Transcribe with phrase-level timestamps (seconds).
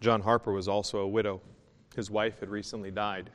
[0.00, 1.40] John Harper was also a widow.
[1.94, 3.30] His wife had recently died.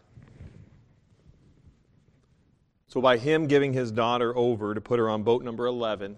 [2.88, 6.16] So, by him giving his daughter over to put her on boat number 11,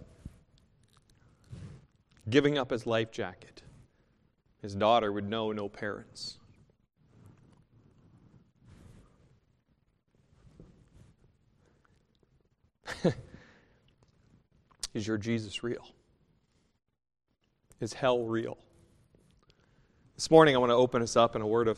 [2.30, 3.64] giving up his life jacket,
[4.62, 6.38] his daughter would know no parents.
[14.94, 15.90] Is your Jesus real?
[17.80, 18.58] Is hell real?
[20.18, 21.78] This morning, I want to open us up in a word of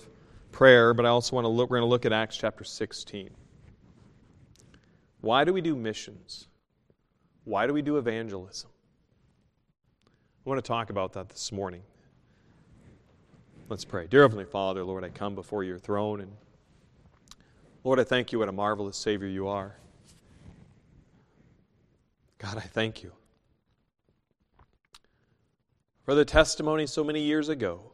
[0.54, 3.32] prayer, but I also want to look, we're going to look at Acts chapter 16.
[5.20, 6.48] Why do we do missions?
[7.44, 8.70] Why do we do evangelism?
[10.46, 11.82] I want to talk about that this morning.
[13.68, 14.08] Let's pray.
[14.08, 16.32] Dear Heavenly Father, Lord, I come before your throne, and
[17.84, 19.76] Lord, I thank you what a marvelous Savior you are.
[22.38, 23.12] God, I thank you
[26.06, 27.89] for the testimony so many years ago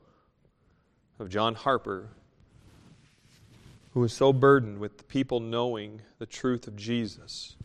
[1.19, 2.09] of John Harper,
[3.93, 7.55] who was so burdened with the people knowing the truth of Jesus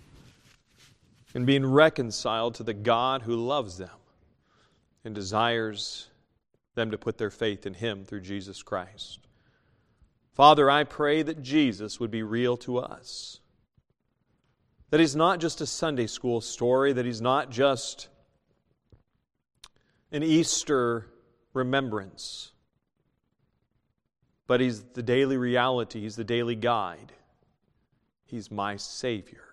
[1.34, 3.90] and being reconciled to the God who loves them
[5.04, 6.08] and desires
[6.74, 9.20] them to put their faith in Him through Jesus Christ.
[10.34, 13.40] Father, I pray that Jesus would be real to us.
[14.90, 18.08] That He's not just a Sunday school story, that He's not just
[20.12, 21.06] an Easter
[21.52, 22.52] remembrance,
[24.50, 27.12] but He's the daily reality, He's the daily guide.
[28.26, 29.44] He's my Savior.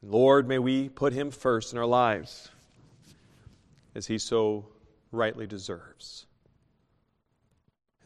[0.00, 2.48] Lord, may we put Him first in our lives
[3.94, 4.64] as He so
[5.12, 6.24] rightly deserves.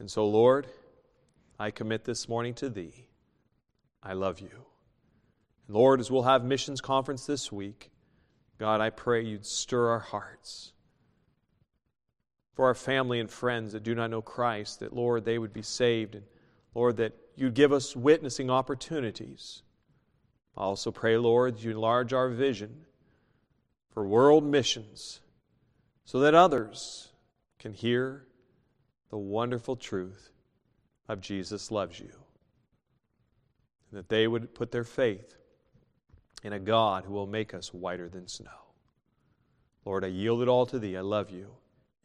[0.00, 0.66] And so, Lord,
[1.56, 3.06] I commit this morning to Thee.
[4.02, 4.64] I love you.
[5.68, 7.92] Lord, as we'll have missions conference this week,
[8.58, 10.72] God, I pray you'd stir our hearts
[12.54, 15.62] for our family and friends that do not know Christ, that, Lord, they would be
[15.62, 16.14] saved.
[16.14, 16.24] And,
[16.74, 19.62] Lord, that you'd give us witnessing opportunities.
[20.56, 22.86] I also pray, Lord, that you enlarge our vision
[23.90, 25.20] for world missions
[26.04, 27.08] so that others
[27.58, 28.26] can hear
[29.10, 30.30] the wonderful truth
[31.08, 32.12] of Jesus loves you.
[33.90, 35.36] And that they would put their faith
[36.42, 38.50] in a God who will make us whiter than snow.
[39.84, 40.96] Lord, I yield it all to Thee.
[40.96, 41.50] I love you.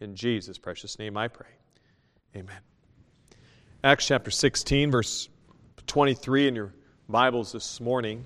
[0.02, 1.50] In Jesus' precious name I pray.
[2.34, 2.60] Amen.
[3.84, 5.28] Acts chapter 16, verse
[5.88, 6.74] 23 in your
[7.10, 8.24] Bibles this morning.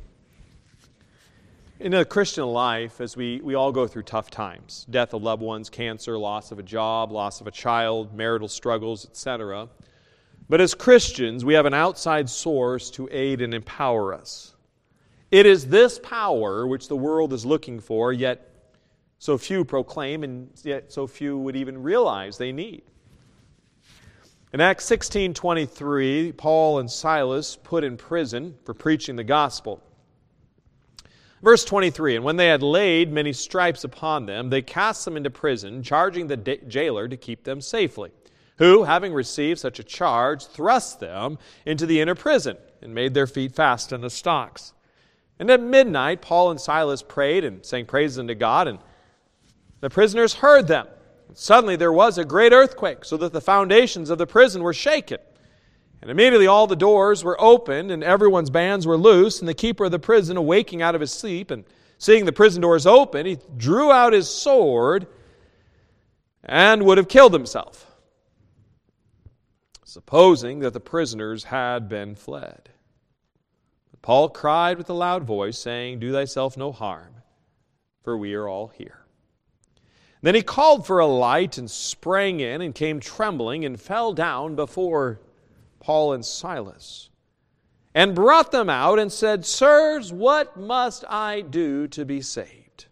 [1.80, 5.42] In a Christian life, as we, we all go through tough times death of loved
[5.42, 9.68] ones, cancer, loss of a job, loss of a child, marital struggles, etc.
[10.48, 14.54] But as Christians, we have an outside source to aid and empower us.
[15.32, 18.53] It is this power which the world is looking for, yet
[19.24, 22.84] so few proclaim, and yet so few would even realize they need.
[24.52, 29.82] In Acts 16:23, Paul and Silas put in prison for preaching the gospel.
[31.42, 35.30] Verse 23 And when they had laid many stripes upon them, they cast them into
[35.30, 38.12] prison, charging the jailer to keep them safely,
[38.58, 43.28] who, having received such a charge, thrust them into the inner prison and made their
[43.28, 44.74] feet fast in the stocks.
[45.40, 48.80] And at midnight, Paul and Silas prayed and sang praises unto God, and
[49.84, 50.88] the prisoners heard them.
[51.34, 55.18] Suddenly there was a great earthquake, so that the foundations of the prison were shaken.
[56.02, 59.42] And immediately all the doors were opened, and everyone's bands were loose.
[59.42, 61.66] And the keeper of the prison, awaking out of his sleep and
[61.98, 65.06] seeing the prison doors open, he drew out his sword
[66.46, 67.86] and would have killed himself,
[69.84, 72.70] supposing that the prisoners had been fled.
[74.02, 77.16] Paul cried with a loud voice, saying, Do thyself no harm,
[78.02, 79.03] for we are all here.
[80.24, 84.56] Then he called for a light and sprang in and came trembling and fell down
[84.56, 85.20] before
[85.82, 87.10] Paul and Silas
[87.94, 92.86] and brought them out and said, Sirs, what must I do to be saved?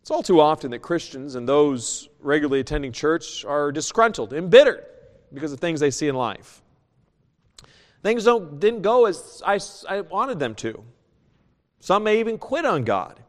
[0.00, 4.86] It's all too often that Christians and those regularly attending church are disgruntled, embittered
[5.34, 6.62] because of things they see in life.
[8.04, 9.58] Things don't, didn't go as I,
[9.88, 10.84] I wanted them to.
[11.80, 13.24] Some may even quit on God.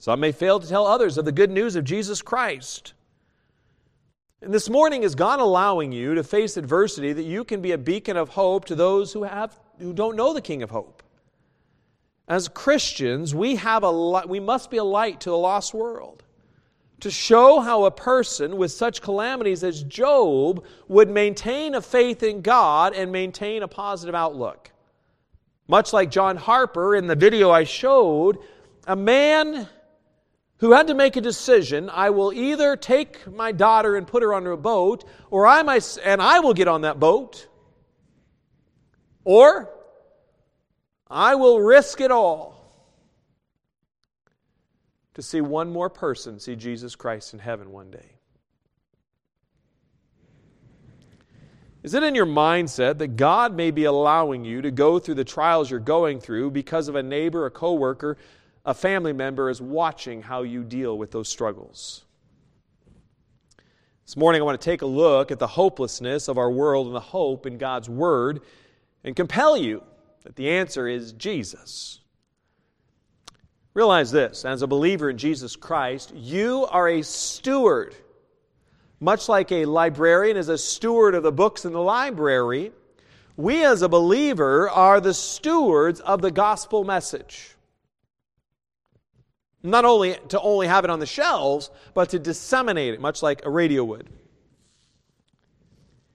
[0.00, 2.94] Some may fail to tell others of the good news of Jesus Christ.
[4.40, 7.78] And this morning is God allowing you to face adversity that you can be a
[7.78, 11.02] beacon of hope to those who, have, who don't know the King of Hope.
[12.26, 16.22] As Christians, we, have a, we must be a light to a lost world
[17.00, 22.40] to show how a person with such calamities as Job would maintain a faith in
[22.40, 24.70] God and maintain a positive outlook.
[25.68, 28.38] Much like John Harper in the video I showed,
[28.86, 29.68] a man
[30.60, 34.34] who had to make a decision I will either take my daughter and put her
[34.34, 37.48] on a boat, or I might, and I will get on that boat,
[39.24, 39.70] or
[41.08, 42.60] I will risk it all
[45.14, 48.16] to see one more person see Jesus Christ in heaven one day.
[51.82, 55.24] Is it in your mindset that God may be allowing you to go through the
[55.24, 58.18] trials you're going through because of a neighbor, a coworker,
[58.64, 62.04] a family member is watching how you deal with those struggles?
[64.06, 66.96] This morning, I want to take a look at the hopelessness of our world and
[66.96, 68.40] the hope in God's Word
[69.04, 69.82] and compel you
[70.24, 72.00] that the answer is Jesus.
[73.72, 77.94] Realize this as a believer in Jesus Christ, you are a steward
[79.00, 82.70] much like a librarian is a steward of the books in the library,
[83.34, 87.56] we as a believer are the stewards of the gospel message.
[89.62, 93.44] Not only to only have it on the shelves, but to disseminate it, much like
[93.44, 94.08] a radio would.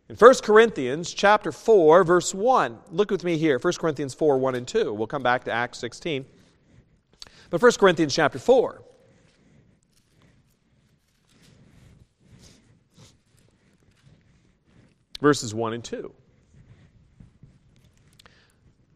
[0.10, 3.60] In 1 Corinthians chapter 4, verse 1, look with me here.
[3.60, 4.94] 1 Corinthians 4, 1 and 2.
[4.94, 6.26] We'll come back to Acts 16.
[7.50, 8.82] But 1 Corinthians chapter 4.
[15.26, 16.14] verses 1 and 2.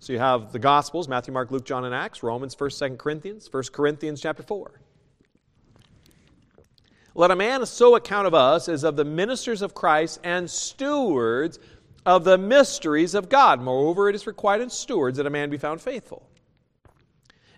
[0.09, 3.47] So you have the Gospels Matthew, Mark, Luke, John, and Acts, Romans, 1st, 2nd Corinthians,
[3.51, 4.81] 1 Corinthians chapter 4.
[7.13, 11.59] Let a man so account of us as of the ministers of Christ and stewards
[12.07, 13.61] of the mysteries of God.
[13.61, 16.27] Moreover, it is required in stewards that a man be found faithful.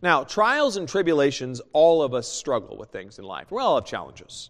[0.02, 3.50] Now, trials and tribulations, all of us struggle with things in life.
[3.50, 4.50] We all have challenges.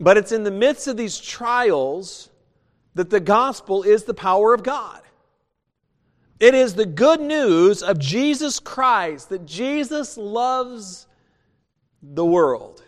[0.00, 2.30] But it's in the midst of these trials
[2.94, 5.02] that the gospel is the power of God.
[6.40, 11.06] It is the good news of Jesus Christ that Jesus loves
[12.02, 12.82] the world.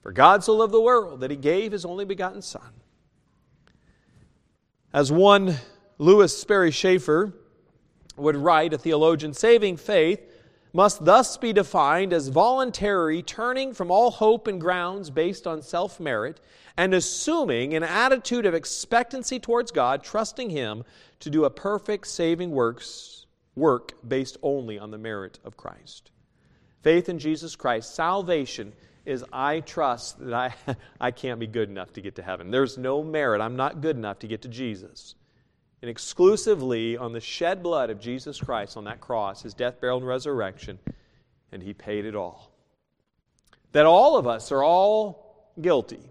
[0.00, 2.72] For God so loved the world that he gave his only begotten Son.
[4.92, 5.56] As one
[5.98, 7.32] Lewis Sperry Chafer
[8.16, 10.20] would write, a theologian, saving faith
[10.72, 16.00] must thus be defined as voluntary turning from all hope and grounds based on self
[16.00, 16.40] merit
[16.76, 20.84] and assuming an attitude of expectancy towards God, trusting Him
[21.20, 26.10] to do a perfect saving works, work based only on the merit of Christ.
[26.82, 28.72] Faith in Jesus Christ, salvation
[29.04, 30.54] is I trust that I,
[31.00, 32.50] I can't be good enough to get to heaven.
[32.50, 33.40] There's no merit.
[33.40, 35.14] I'm not good enough to get to Jesus.
[35.80, 39.98] And exclusively on the shed blood of Jesus Christ on that cross, his death, burial,
[39.98, 40.78] and resurrection,
[41.52, 42.52] and he paid it all.
[43.72, 46.10] That all of us are all guilty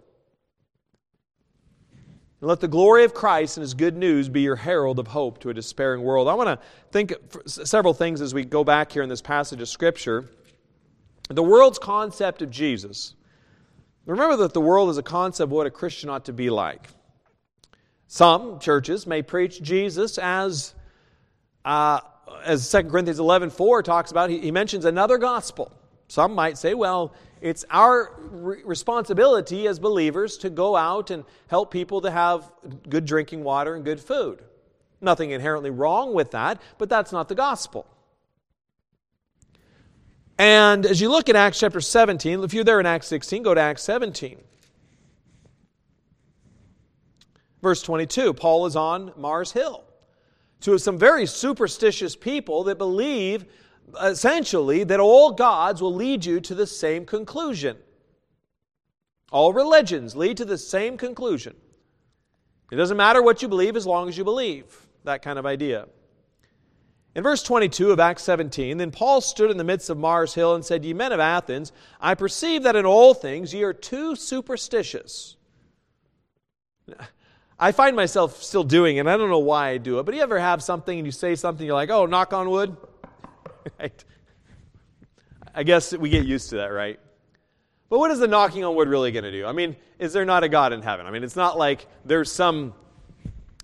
[2.39, 5.39] and let the glory of Christ and his good news be your herald of hope
[5.39, 6.27] to a despairing world.
[6.27, 7.13] I want to think
[7.47, 10.29] several things as we go back here in this passage of Scripture.
[11.29, 13.15] The world's concept of Jesus.
[14.05, 16.87] Remember that the world is a concept of what a Christian ought to be like.
[18.07, 20.75] Some churches may preach Jesus as,
[21.65, 21.99] uh,
[22.45, 25.71] as 2 Corinthians 11 4 talks about, he, he mentions another gospel.
[26.07, 31.71] Some might say, well, it's our re- responsibility as believers to go out and help
[31.71, 32.51] people to have
[32.89, 34.43] good drinking water and good food.
[35.01, 37.85] Nothing inherently wrong with that, but that's not the gospel.
[40.39, 43.53] And as you look at Acts chapter 17, if you're there in Acts 16, go
[43.53, 44.37] to Acts 17.
[47.61, 49.83] Verse 22, Paul is on Mars Hill
[50.61, 53.45] to some very superstitious people that believe
[54.01, 57.77] essentially that all gods will lead you to the same conclusion.
[59.31, 61.55] All religions lead to the same conclusion.
[62.71, 64.65] It doesn't matter what you believe as long as you believe.
[65.03, 65.87] That kind of idea.
[67.15, 70.53] In verse 22 of Acts 17, then Paul stood in the midst of Mars Hill
[70.53, 74.15] and said, Ye men of Athens, I perceive that in all things ye are too
[74.15, 75.35] superstitious.
[77.59, 80.13] I find myself still doing it, and I don't know why I do it, but
[80.13, 82.77] you ever have something and you say something, you're like, oh, knock on wood?
[83.79, 84.05] Right?
[85.53, 86.99] I guess we get used to that, right?
[87.89, 89.45] But what is the knocking on wood really going to do?
[89.45, 91.05] I mean, is there not a God in heaven?
[91.05, 92.73] I mean, it's not like there's some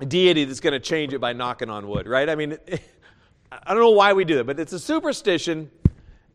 [0.07, 2.29] deity that's going to change it by knocking on wood, right?
[2.29, 2.57] I mean,
[3.51, 5.69] I don't know why we do it, but it's a superstition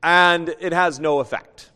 [0.03, 1.71] and it has no effect.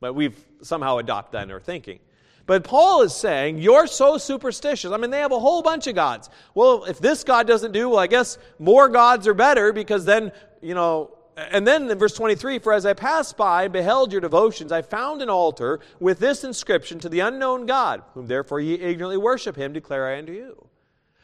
[0.00, 2.00] But we've somehow adopted that in our thinking.
[2.48, 4.90] But Paul is saying, You're so superstitious.
[4.90, 6.30] I mean, they have a whole bunch of gods.
[6.54, 10.32] Well, if this God doesn't do, well, I guess more gods are better because then,
[10.62, 14.22] you know, and then in verse 23, for as I passed by and beheld your
[14.22, 18.76] devotions, I found an altar with this inscription to the unknown God, whom therefore ye
[18.76, 20.66] ignorantly worship him, declare I unto you.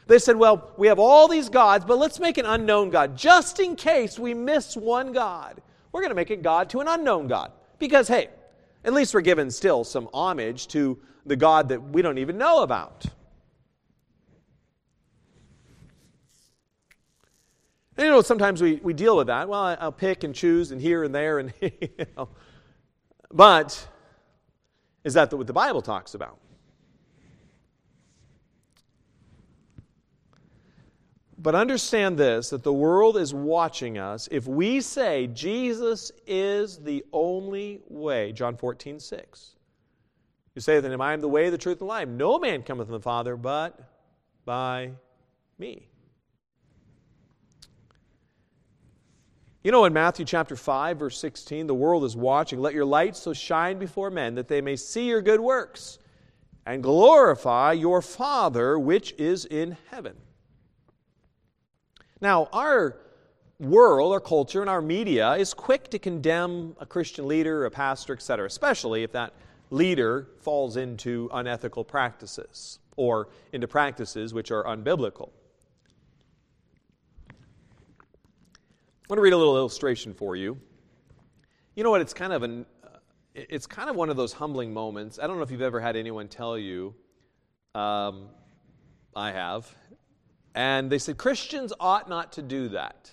[0.06, 3.60] They said, well, we have all these gods, but let's make an unknown God, just
[3.60, 5.62] in case we miss one God.
[5.90, 7.50] We're going to make a God to an unknown God.
[7.78, 8.28] Because, hey,
[8.84, 12.62] at least we're given still some homage to the God that we don't even know
[12.62, 13.06] about.
[17.96, 19.48] And you know, sometimes we, we deal with that.
[19.48, 22.28] Well, I'll pick and choose and here and there, and you know.
[23.32, 23.88] But
[25.04, 26.38] is that what the Bible talks about?
[31.38, 34.28] But understand this that the world is watching us.
[34.32, 39.54] If we say Jesus is the only way, John 14, 6.
[40.54, 42.08] You say that I am the way, the truth, and the life.
[42.08, 43.78] No man cometh to the Father but
[44.44, 44.92] by
[45.58, 45.88] me.
[49.64, 52.60] You know, in Matthew chapter 5, verse 16, the world is watching.
[52.60, 55.98] Let your light so shine before men that they may see your good works
[56.66, 60.16] and glorify your Father which is in heaven.
[62.20, 62.98] Now, our
[63.58, 68.12] world, our culture, and our media is quick to condemn a Christian leader, a pastor,
[68.12, 69.32] etc., especially if that
[69.70, 75.30] leader falls into unethical practices or into practices which are unbiblical.
[77.28, 80.58] I want to read a little illustration for you.
[81.74, 82.00] You know what?
[82.00, 82.66] It's kind of an
[83.34, 85.18] it's kind of one of those humbling moments.
[85.18, 86.94] I don't know if you've ever had anyone tell you.
[87.74, 88.28] Um,
[89.16, 89.72] I have.
[90.54, 93.10] And they said, Christians ought not to do that.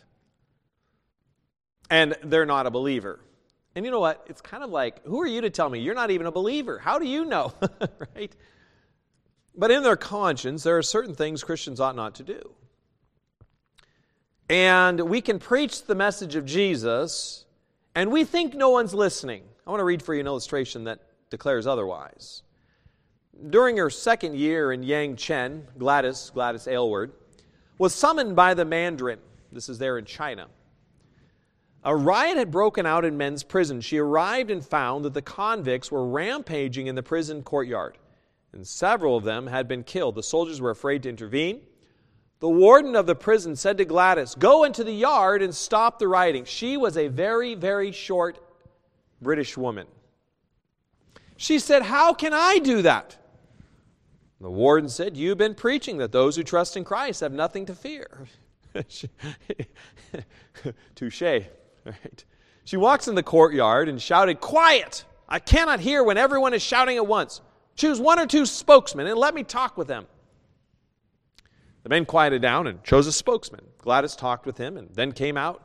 [1.90, 3.20] And they're not a believer.
[3.76, 4.26] And you know what?
[4.28, 5.80] It's kind of like, who are you to tell me?
[5.80, 6.80] You're not even a believer.
[6.80, 7.54] How do you know?
[8.16, 8.36] right?
[9.56, 12.54] But in their conscience, there are certain things Christians ought not to do.
[14.50, 17.46] And we can preach the message of Jesus,
[17.96, 19.44] and we think no one's listening.
[19.66, 21.00] I want to read for you an illustration that
[21.30, 22.44] declares otherwise.
[23.50, 27.14] During her second year in Yangcheng, Gladys, Gladys Aylward,
[27.78, 29.20] was summoned by the Mandarin.
[29.52, 30.48] This is there in China.
[31.84, 33.82] A riot had broken out in men's prison.
[33.82, 37.98] She arrived and found that the convicts were rampaging in the prison courtyard,
[38.54, 40.16] and several of them had been killed.
[40.16, 41.62] The soldiers were afraid to intervene.
[42.40, 46.08] The warden of the prison said to Gladys, Go into the yard and stop the
[46.08, 46.46] rioting.
[46.46, 48.40] She was a very, very short
[49.22, 49.88] British woman.
[51.38, 53.18] She said, How can I do that?
[54.40, 57.76] The warden said, You've been preaching that those who trust in Christ have nothing to
[57.76, 58.28] fear.
[60.96, 61.24] Touche.
[61.86, 62.24] Right.
[62.64, 65.04] She walks in the courtyard and shouted, Quiet!
[65.28, 67.42] I cannot hear when everyone is shouting at once.
[67.76, 70.06] Choose one or two spokesmen and let me talk with them.
[71.84, 73.66] The men quieted down and chose a spokesman.
[73.80, 75.64] Gladys talked with him and then came out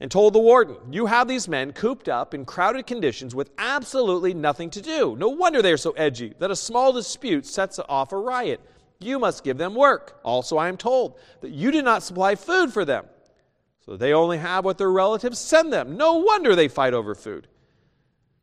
[0.00, 4.32] and told the warden, You have these men cooped up in crowded conditions with absolutely
[4.34, 5.16] nothing to do.
[5.16, 8.60] No wonder they are so edgy that a small dispute sets off a riot.
[8.98, 10.18] You must give them work.
[10.24, 13.04] Also, I am told that you do not supply food for them,
[13.84, 15.96] so they only have what their relatives send them.
[15.96, 17.48] No wonder they fight over food.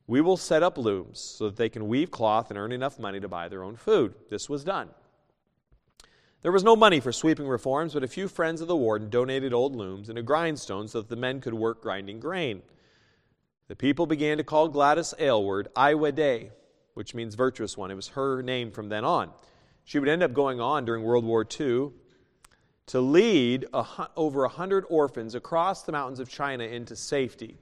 [0.06, 3.20] We will set up looms so that they can weave cloth and earn enough money
[3.20, 4.16] to buy their own food.
[4.30, 4.90] This was done.
[6.42, 9.54] There was no money for sweeping reforms, but a few friends of the warden donated
[9.54, 12.62] old looms and a grindstone so that the men could work grinding grain.
[13.68, 16.46] The people began to call Gladys Aylward Ai-weh-deh,
[16.96, 17.92] which means virtuous one.
[17.92, 19.32] It was her name from then on.
[19.84, 21.92] She would end up going on during World War II
[22.90, 23.86] to lead a,
[24.18, 27.56] over 100 orphans across the mountains of China into safety,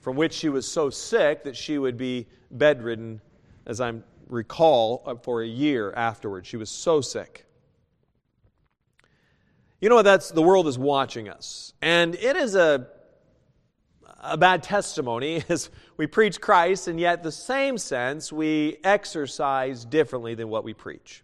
[0.00, 3.20] from which she was so sick that she would be bedridden,
[3.64, 3.94] as I
[4.28, 6.48] recall, for a year afterwards.
[6.48, 7.46] She was so sick.
[9.80, 10.04] You know what?
[10.04, 12.88] That's the world is watching us, and it is a
[14.22, 20.34] a bad testimony as we preach Christ, and yet the same sense we exercise differently
[20.34, 21.22] than what we preach.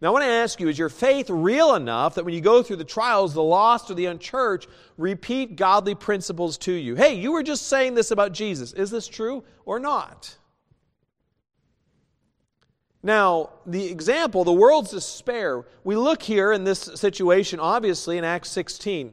[0.00, 2.62] Now, I want to ask you is your faith real enough that when you go
[2.62, 6.96] through the trials, the lost or the unchurched repeat godly principles to you?
[6.96, 8.74] Hey, you were just saying this about Jesus.
[8.74, 10.36] Is this true or not?
[13.02, 18.50] Now, the example, the world's despair, we look here in this situation, obviously, in Acts
[18.50, 19.12] 16.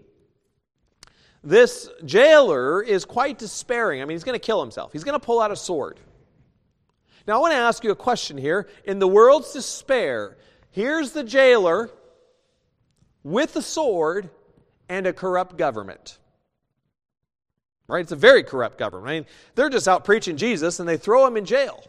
[1.43, 4.01] This jailer is quite despairing.
[4.01, 5.99] I mean, he's going to kill himself, he's going to pull out a sword.
[7.25, 8.67] Now, I want to ask you a question here.
[8.83, 10.37] In the world's despair,
[10.73, 11.89] here's the jailer
[13.23, 14.29] with a sword
[14.89, 16.17] and a corrupt government.
[17.87, 18.01] Right?
[18.01, 19.09] It's a very corrupt government.
[19.09, 19.25] I mean,
[19.55, 21.83] they're just out preaching Jesus and they throw him in jail.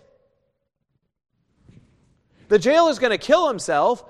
[2.48, 4.04] The jailer's going to kill himself.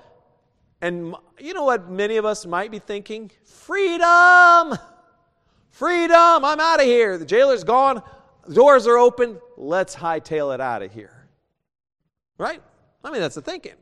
[0.81, 3.31] And you know what many of us might be thinking?
[3.43, 4.77] Freedom!
[5.71, 6.45] Freedom!
[6.45, 7.17] I'm out of here.
[7.17, 8.03] The jailer's gone.
[8.45, 9.39] The doors are open.
[9.57, 11.27] Let's hightail it out of here.
[12.37, 12.61] Right?
[13.03, 13.75] I mean, that's the thinking.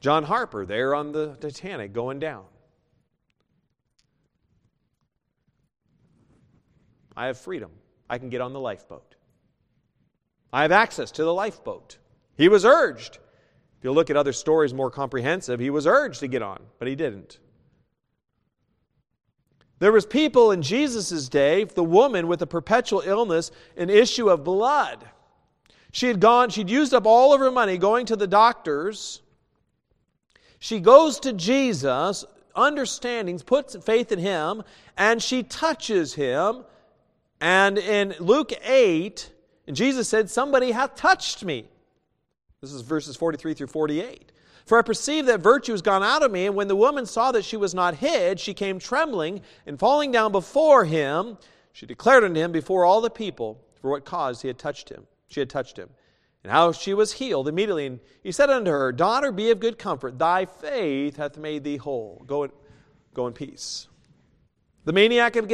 [0.00, 2.44] John Harper there on the Titanic going down.
[7.16, 7.70] I have freedom.
[8.08, 9.14] I can get on the lifeboat.
[10.52, 11.98] I have access to the lifeboat.
[12.36, 13.18] He was urged.
[13.78, 16.88] If you look at other stories more comprehensive, he was urged to get on, but
[16.88, 17.38] he didn't.
[19.78, 24.44] There was people in Jesus' day, the woman with a perpetual illness, an issue of
[24.44, 25.08] blood.
[25.92, 29.22] She had gone, she'd used up all of her money going to the doctors.
[30.60, 32.24] She goes to Jesus,
[32.54, 34.62] understanding, puts faith in him,
[34.96, 36.64] and she touches him.
[37.40, 39.32] And in Luke 8,
[39.72, 41.66] Jesus said, Somebody hath touched me.
[42.60, 44.32] This is verses 43 through 48.
[44.66, 47.32] For I perceive that virtue has gone out of me, and when the woman saw
[47.32, 51.38] that she was not hid, she came trembling, and falling down before him,
[51.72, 55.06] she declared unto him before all the people for what cause he had touched him.
[55.28, 55.88] She had touched him,
[56.42, 57.86] and how she was healed immediately.
[57.86, 60.18] And he said unto her, Daughter, be of good comfort.
[60.18, 62.22] Thy faith hath made thee whole.
[62.26, 62.50] Go in,
[63.14, 63.88] go in peace.
[64.84, 65.48] The maniac of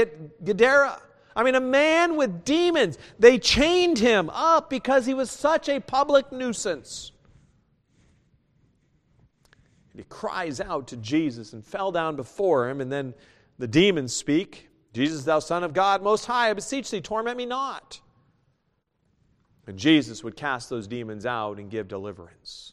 [0.44, 1.00] Gadara.
[1.34, 2.98] I mean, a man with demons.
[3.18, 7.12] They chained him up because he was such a public nuisance.
[9.92, 13.12] And he cries out to Jesus and fell down before him, and then
[13.58, 17.44] the demons speak Jesus, thou Son of God, Most High, I beseech thee, torment me
[17.44, 18.00] not.
[19.66, 22.72] And Jesus would cast those demons out and give deliverance.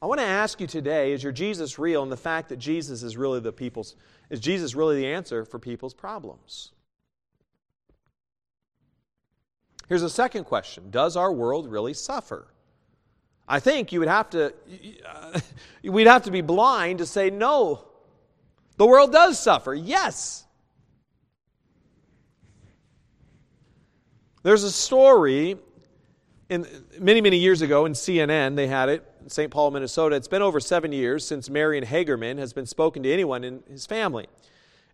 [0.00, 3.02] I want to ask you today is your Jesus real and the fact that Jesus
[3.02, 3.96] is really the people's
[4.30, 6.72] is Jesus really the answer for people's problems?
[9.88, 12.48] Here's a second question Does our world really suffer?
[13.50, 14.52] I think you would have to,
[15.82, 17.86] we'd have to be blind to say no.
[18.76, 20.44] The world does suffer, yes.
[24.42, 25.56] There's a story
[26.48, 26.66] in,
[26.98, 29.50] many, many years ago in CNN, they had it, in St.
[29.50, 30.16] Paul, Minnesota.
[30.16, 33.86] It's been over seven years since Marion Hagerman has been spoken to anyone in his
[33.86, 34.26] family.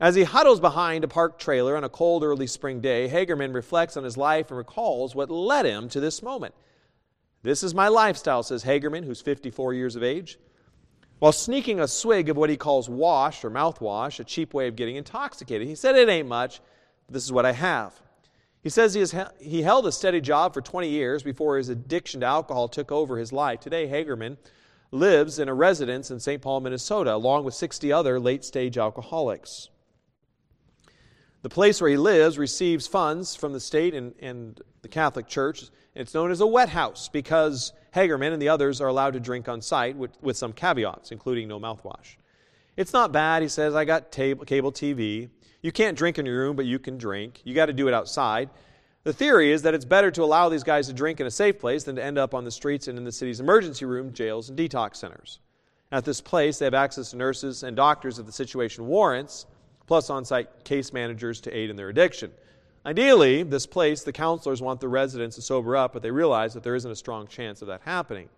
[0.00, 3.96] As he huddles behind a parked trailer on a cold early spring day, Hagerman reflects
[3.96, 6.54] on his life and recalls what led him to this moment.
[7.42, 10.38] This is my lifestyle, says Hagerman, who's 54 years of age.
[11.20, 14.74] While sneaking a swig of what he calls wash or mouthwash, a cheap way of
[14.74, 16.60] getting intoxicated, he said, It ain't much,
[17.08, 17.94] this is what I have.
[18.64, 22.20] He says he, has, he held a steady job for 20 years before his addiction
[22.20, 23.60] to alcohol took over his life.
[23.60, 24.38] Today, Hagerman
[24.90, 26.40] lives in a residence in St.
[26.40, 29.68] Paul, Minnesota, along with 60 other late stage alcoholics.
[31.42, 35.64] The place where he lives receives funds from the state and, and the Catholic Church.
[35.94, 39.46] It's known as a wet house because Hagerman and the others are allowed to drink
[39.46, 42.16] on site with, with some caveats, including no mouthwash.
[42.78, 43.74] It's not bad, he says.
[43.74, 45.28] I got table, cable TV.
[45.64, 47.40] You can't drink in your room, but you can drink.
[47.42, 48.50] You got to do it outside.
[49.02, 51.58] The theory is that it's better to allow these guys to drink in a safe
[51.58, 54.50] place than to end up on the streets and in the city's emergency room, jails,
[54.50, 55.38] and detox centers.
[55.90, 59.46] At this place, they have access to nurses and doctors if the situation warrants,
[59.86, 62.30] plus on site case managers to aid in their addiction.
[62.84, 66.62] Ideally, this place, the counselors want the residents to sober up, but they realize that
[66.62, 68.28] there isn't a strong chance of that happening.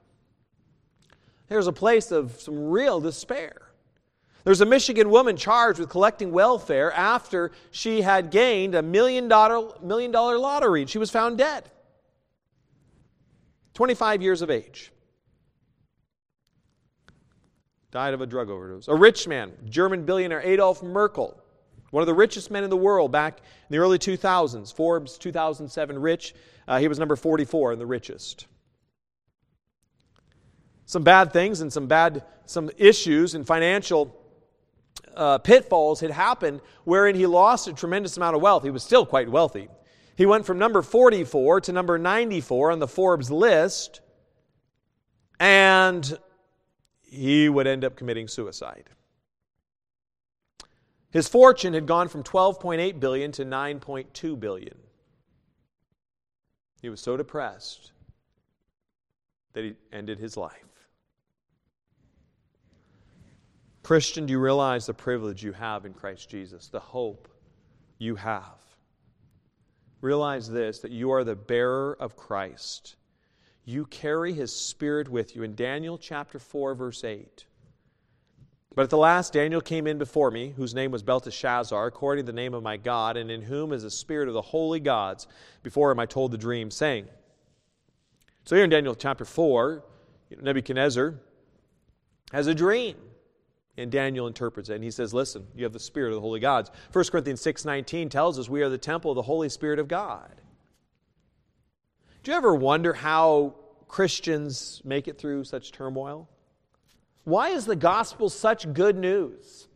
[1.49, 3.67] There's a place of some real despair.
[4.47, 9.73] There's a Michigan woman charged with collecting welfare after she had gained a million dollar,
[9.83, 10.87] million dollar lottery.
[10.87, 11.69] She was found dead.
[13.75, 14.93] 25 years of age.
[17.91, 18.87] Died of a drug overdose.
[18.87, 21.35] A rich man, German billionaire Adolf Merckle,
[21.91, 24.73] one of the richest men in the world back in the early 2000s.
[24.73, 26.37] Forbes 2007 rich.
[26.69, 28.47] Uh, he was number 44 in the richest.
[30.85, 34.23] Some bad things and some bad some issues and financial
[35.17, 38.63] uh, pitfalls had happened wherein he lost a tremendous amount of wealth.
[38.63, 39.69] He was still quite wealthy.
[40.17, 44.01] He went from number 44 to number 94 on the Forbes list,
[45.39, 46.19] and
[47.03, 48.91] he would end up committing suicide.
[51.11, 54.77] His fortune had gone from 12.8 billion to 9.2 billion.
[56.83, 57.93] He was so depressed
[59.55, 60.66] that he ended his life.
[63.87, 67.29] Christian, do you realize the privilege you have in Christ Jesus, the hope
[67.99, 68.59] you have?
[70.01, 72.97] Realize this that you are the bearer of Christ.
[73.65, 75.45] You carry his spirit with you.
[75.45, 77.45] In Daniel chapter 4, verse 8.
[78.75, 82.33] But at the last, Daniel came in before me, whose name was Belteshazzar, according to
[82.33, 85.29] the name of my God, and in whom is the spirit of the holy gods.
[85.63, 87.07] Before him I told the dream, saying.
[88.47, 89.85] So here in Daniel chapter 4,
[90.43, 91.15] Nebuchadnezzar
[92.33, 92.97] has a dream.
[93.79, 96.41] And Daniel interprets it, and he says, Listen, you have the Spirit of the holy
[96.41, 96.71] gods.
[96.93, 100.33] 1 Corinthians 6.19 tells us we are the temple of the Holy Spirit of God.
[102.23, 103.55] Do you ever wonder how
[103.87, 106.29] Christians make it through such turmoil?
[107.25, 109.69] Why is the gospel such good news?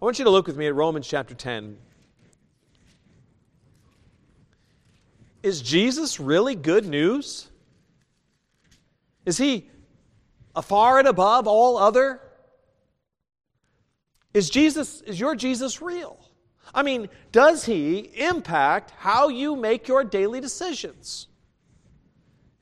[0.00, 1.76] I want you to look with me at Romans chapter 10.
[5.42, 7.48] Is Jesus really good news?
[9.26, 9.68] Is he
[10.60, 12.20] afar and above all other?
[14.34, 16.18] Is Jesus is your Jesus real?
[16.74, 21.28] I mean, does he impact how you make your daily decisions?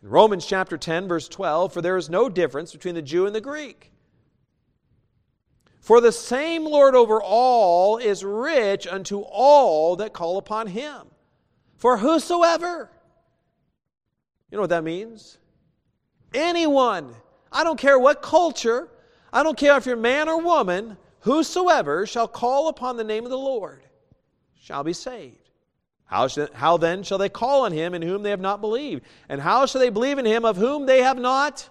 [0.02, 3.34] In Romans chapter 10 verse 12, for there is no difference between the Jew and
[3.34, 3.90] the Greek.
[5.80, 11.08] For the same Lord over all is rich unto all that call upon him.
[11.76, 12.90] For whosoever,
[14.50, 15.38] you know what that means?
[16.32, 17.14] Anyone.
[17.52, 18.88] I don't care what culture,
[19.32, 23.30] I don't care if you're man or woman, whosoever shall call upon the name of
[23.30, 23.82] the Lord
[24.60, 25.48] shall be saved.
[26.04, 29.04] How, how then shall they call on him in whom they have not believed?
[29.28, 31.68] And how shall they believe in him of whom they have not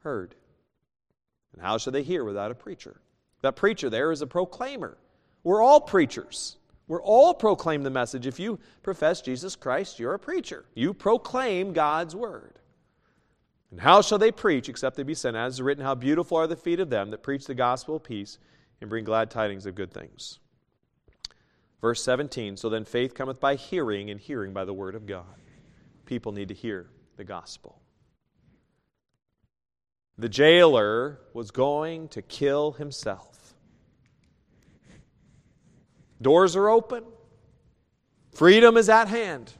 [0.00, 0.34] heard?
[1.52, 3.00] And how shall they hear without a preacher?
[3.42, 4.98] That preacher there is a proclaimer.
[5.44, 6.56] We're all preachers.
[6.88, 8.26] We're all proclaim the message.
[8.26, 10.64] If you profess Jesus Christ, you're a preacher.
[10.74, 12.58] You proclaim God's word.
[13.72, 15.34] And how shall they preach except they be sent?
[15.34, 18.04] As is written, how beautiful are the feet of them that preach the gospel of
[18.04, 18.38] peace
[18.82, 20.38] and bring glad tidings of good things.
[21.80, 25.24] Verse 17 So then faith cometh by hearing, and hearing by the word of God.
[26.04, 27.80] People need to hear the gospel.
[30.18, 33.54] The jailer was going to kill himself.
[36.20, 37.04] Doors are open,
[38.32, 39.54] freedom is at hand.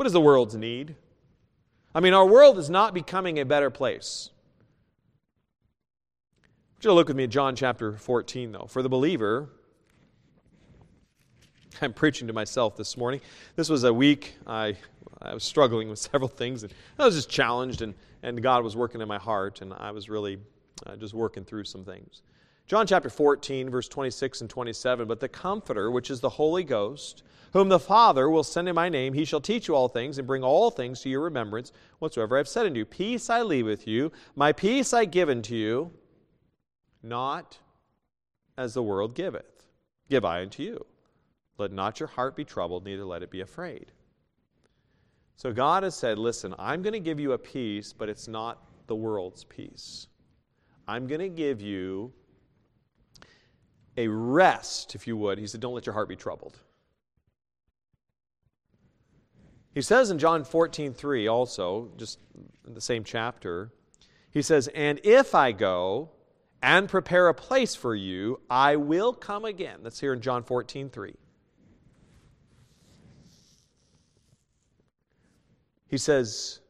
[0.00, 0.96] What is the world's need?
[1.94, 4.30] I mean, our world is not becoming a better place.
[6.42, 8.64] I you look with me at John chapter 14, though.
[8.66, 9.50] For the believer,
[11.82, 13.20] I'm preaching to myself this morning.
[13.56, 14.74] This was a week I,
[15.20, 18.74] I was struggling with several things, and I was just challenged, and, and God was
[18.74, 20.38] working in my heart, and I was really
[20.86, 22.22] uh, just working through some things.
[22.70, 25.08] John chapter 14, verse 26 and 27.
[25.08, 28.88] But the Comforter, which is the Holy Ghost, whom the Father will send in my
[28.88, 32.36] name, he shall teach you all things and bring all things to your remembrance whatsoever
[32.36, 32.84] I have said unto you.
[32.84, 35.90] Peace I leave with you, my peace I give unto you,
[37.02, 37.58] not
[38.56, 39.66] as the world giveth,
[40.08, 40.86] give I unto you.
[41.58, 43.90] Let not your heart be troubled, neither let it be afraid.
[45.34, 48.62] So God has said, Listen, I'm going to give you a peace, but it's not
[48.86, 50.06] the world's peace.
[50.86, 52.12] I'm going to give you
[54.00, 55.38] a rest, if you would.
[55.38, 56.58] He said, Don't let your heart be troubled.
[59.72, 62.18] He says in John 14, 3 also, just
[62.66, 63.72] in the same chapter,
[64.30, 66.10] he says, And if I go
[66.62, 69.80] and prepare a place for you, I will come again.
[69.82, 71.14] That's here in John 14, 3.
[75.86, 76.60] He says,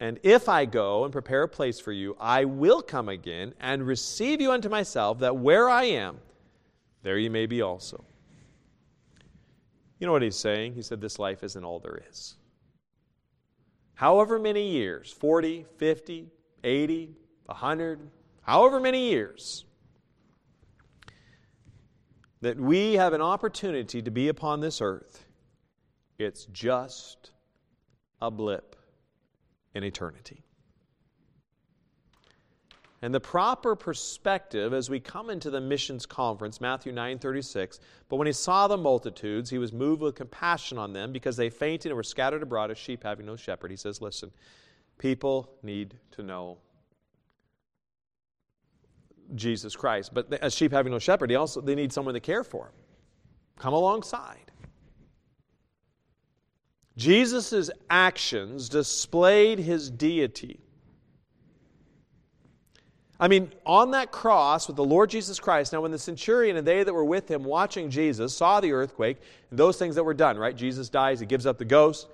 [0.00, 3.86] And if I go and prepare a place for you, I will come again and
[3.86, 6.18] receive you unto myself, that where I am,
[7.06, 8.04] there you may be also.
[10.00, 10.74] You know what he's saying?
[10.74, 12.34] He said, This life isn't all there is.
[13.94, 16.32] However many years 40, 50,
[16.64, 18.10] 80, 100,
[18.42, 19.66] however many years
[22.40, 25.26] that we have an opportunity to be upon this earth,
[26.18, 27.30] it's just
[28.20, 28.74] a blip
[29.76, 30.42] in eternity.
[33.06, 38.16] And the proper perspective as we come into the missions conference, Matthew 9 36, but
[38.16, 41.92] when he saw the multitudes, he was moved with compassion on them because they fainted
[41.92, 43.70] and were scattered abroad as sheep having no shepherd.
[43.70, 44.32] He says, Listen,
[44.98, 46.58] people need to know
[49.36, 50.12] Jesus Christ.
[50.12, 52.74] But as sheep having no shepherd, he also, they need someone to care for them.
[53.56, 54.50] Come alongside.
[56.96, 60.65] Jesus' actions displayed his deity.
[63.18, 66.66] I mean, on that cross with the Lord Jesus Christ, now when the centurion and
[66.66, 69.18] they that were with him watching Jesus saw the earthquake
[69.50, 70.54] and those things that were done, right?
[70.54, 72.08] Jesus dies, he gives up the ghost.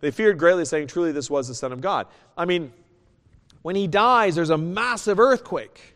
[0.00, 2.06] They feared greatly, saying, Truly, this was the Son of God.
[2.36, 2.72] I mean,
[3.62, 5.94] when he dies, there's a massive earthquake.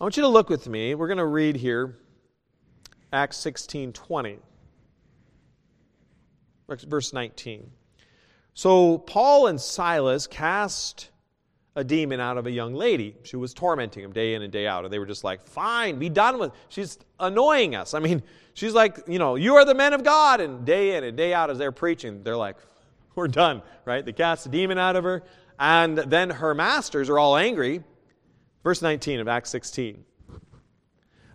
[0.00, 0.94] I want you to look with me.
[0.94, 1.98] We're going to read here
[3.12, 4.38] Acts 16 20
[6.70, 7.70] verse 19.
[8.54, 11.10] So Paul and Silas cast
[11.76, 13.16] a demon out of a young lady.
[13.22, 14.84] She was tormenting him day in and day out.
[14.84, 16.52] And they were just like, fine, be done with.
[16.68, 17.94] She's annoying us.
[17.94, 18.22] I mean,
[18.54, 20.40] she's like, you know, you are the men of God.
[20.40, 22.56] And day in and day out as they're preaching, they're like,
[23.14, 24.04] we're done, right?
[24.04, 25.22] They cast a demon out of her.
[25.58, 27.82] And then her masters are all angry.
[28.62, 30.04] Verse 19 of Acts 16.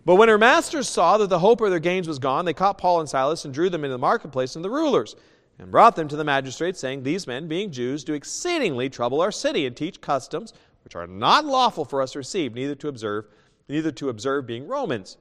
[0.06, 2.78] But when her masters saw that the hope of their gains was gone, they caught
[2.78, 5.16] Paul and Silas and drew them into the marketplace and the rulers,
[5.58, 9.32] and brought them to the magistrates, saying, These men, being Jews, do exceedingly trouble our
[9.32, 13.24] city, and teach customs which are not lawful for us to receive, neither to observe,
[13.68, 15.16] neither to observe being Romans.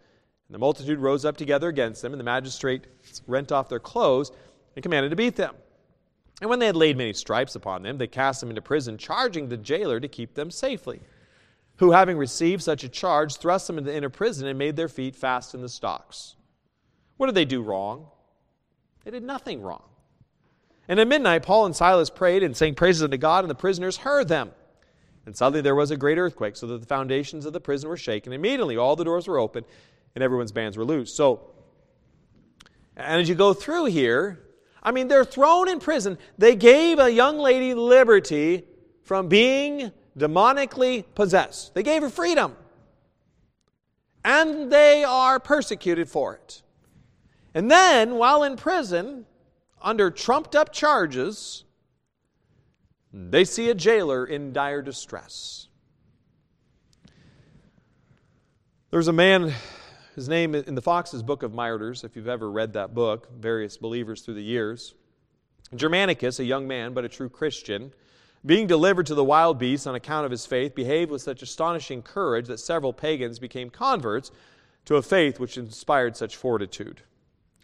[0.48, 4.32] And the multitude rose up together against them, and the magistrates rent off their clothes
[4.76, 5.56] and commanded to beat them.
[6.42, 9.50] And when they had laid many stripes upon them, they cast them into prison, charging
[9.50, 11.02] the jailer to keep them safely
[11.78, 14.88] who, having received such a charge, thrust them into the inner prison and made their
[14.88, 16.36] feet fast in the stocks.
[17.18, 18.08] What did they do wrong?
[19.04, 19.84] They did nothing wrong.
[20.88, 23.98] And at midnight, Paul and Silas prayed and sang praises unto God, and the prisoners
[23.98, 24.52] heard them.
[25.26, 27.98] And suddenly there was a great earthquake, so that the foundations of the prison were
[27.98, 28.34] shaken.
[28.34, 29.66] Immediately all the doors were open,
[30.14, 31.14] and everyone's bands were loose.
[31.14, 31.52] So,
[32.96, 34.40] and as you go through here,
[34.82, 36.20] I mean, they're thrown in prison.
[36.38, 38.66] They gave a young lady liberty
[39.02, 41.74] from being demonically possessed.
[41.74, 42.56] They gave her freedom.
[44.24, 46.62] And they are persecuted for it.
[47.54, 49.26] And then, while in prison,
[49.82, 51.64] under trumped up charges,
[53.14, 55.68] they see a jailer in dire distress.
[58.92, 59.54] There's a man,
[60.16, 63.78] his name in the Fox's Book of Martyrs, if you've ever read that book, various
[63.78, 64.96] believers through the years.
[65.76, 67.92] Germanicus, a young man but a true Christian,
[68.46, 72.02] being delivered to the wild beasts on account of his faith, behaved with such astonishing
[72.02, 74.32] courage that several pagans became converts
[74.86, 77.02] to a faith which inspired such fortitude.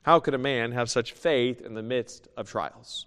[0.04, 3.06] How could a man have such faith in the midst of trials?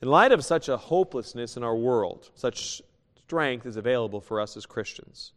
[0.00, 2.82] In light of such a hopelessness in our world, such
[3.16, 5.32] strength is available for us as Christians.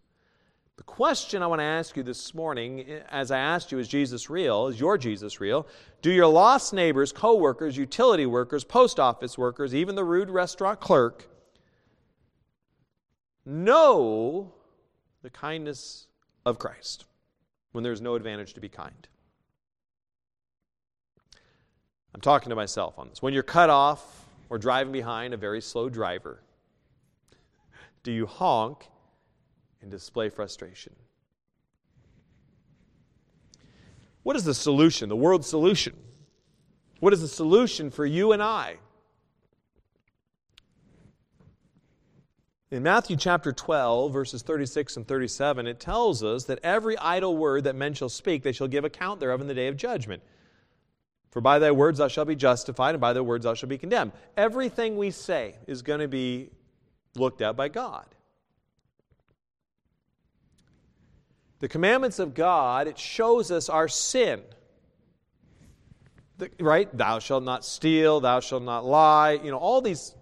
[0.78, 4.30] The question I want to ask you this morning, as I asked you, is Jesus
[4.30, 4.68] real?
[4.68, 5.68] Is your Jesus real?
[6.02, 10.82] Do your lost neighbors, co workers, utility workers, post office workers, even the rude restaurant
[10.82, 11.30] clerk,
[13.46, 14.54] know
[15.22, 16.08] the kindness
[16.46, 17.06] of Christ
[17.72, 19.08] when there's no advantage to be kind?
[22.14, 23.22] I'm talking to myself on this.
[23.22, 26.42] When you're cut off or driving behind a very slow driver,
[28.04, 28.88] do you honk
[29.86, 30.96] and display frustration.
[34.24, 35.96] What is the solution, the world's solution?
[37.02, 38.78] What is the solution for you and I?
[42.72, 47.66] In Matthew chapter 12, verses 36 and 37, it tells us that every idle word
[47.66, 50.24] that men shall speak, they shall give account thereof in the day of judgment.
[51.30, 53.78] For by thy words thou shalt be justified, and by thy words thou shalt be
[53.78, 54.14] condemned.
[54.36, 56.50] Everything we say is going to be
[57.16, 58.15] looked at by God.
[61.60, 64.42] The commandments of God, it shows us our sin.
[66.38, 66.96] The, right?
[66.96, 70.16] Thou shalt not steal, thou shalt not lie, you know, all these,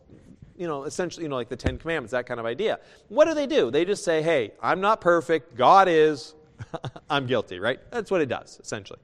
[0.56, 2.80] you know, essentially, you know, like the Ten Commandments, that kind of idea.
[3.08, 3.72] What do they do?
[3.72, 6.36] They just say, hey, I'm not perfect, God is,
[7.10, 7.80] I'm guilty, right?
[7.90, 9.00] That's what it does, essentially.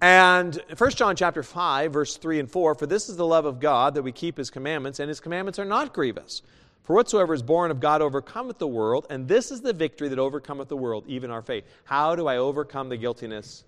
[0.00, 3.60] And 1 John chapter 5, verse 3 and 4, for this is the love of
[3.60, 6.40] God that we keep his commandments, and his commandments are not grievous.
[6.82, 10.18] For whatsoever is born of God overcometh the world, and this is the victory that
[10.18, 11.64] overcometh the world, even our faith.
[11.84, 13.64] How do I overcome the guiltiness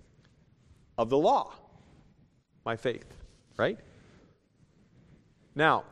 [0.97, 1.53] of the law?
[2.65, 3.05] My faith,
[3.57, 3.79] right?
[5.55, 5.83] Now,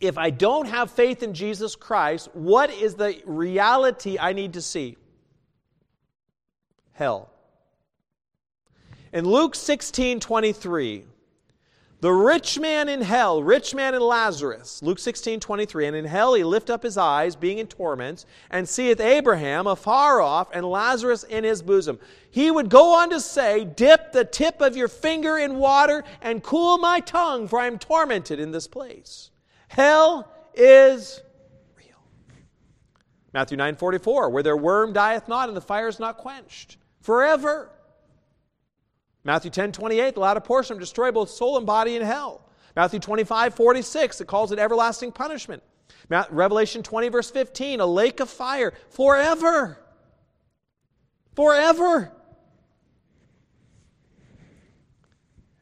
[0.00, 4.62] if I don't have faith in Jesus Christ, what is the reality I need to
[4.62, 4.96] see?
[6.92, 7.30] Hell.
[9.12, 11.04] In Luke 16 23,
[12.02, 16.34] the rich man in hell, rich man in Lazarus, Luke 16, 23, and in hell
[16.34, 21.22] he lift up his eyes, being in torments, and seeth Abraham afar off, and Lazarus
[21.22, 22.00] in his bosom.
[22.28, 26.42] He would go on to say, Dip the tip of your finger in water and
[26.42, 29.30] cool my tongue, for I am tormented in this place.
[29.68, 31.20] Hell is
[31.76, 32.02] real.
[33.32, 36.78] Matthew 9, 44, where their worm dieth not, and the fire is not quenched.
[37.00, 37.70] Forever.
[39.24, 42.48] Matthew 10 28, the latter portion destroy both soul and body in hell.
[42.74, 45.62] Matthew 25 46, it calls it everlasting punishment.
[46.08, 49.78] Revelation 20, verse 15, a lake of fire forever.
[51.34, 52.12] Forever.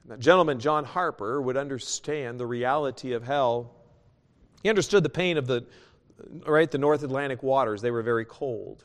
[0.06, 3.76] That gentleman, John Harper, would understand the reality of hell.
[4.62, 5.64] He understood the pain of the,
[6.46, 7.80] right, the North Atlantic waters.
[7.80, 8.82] They were very cold.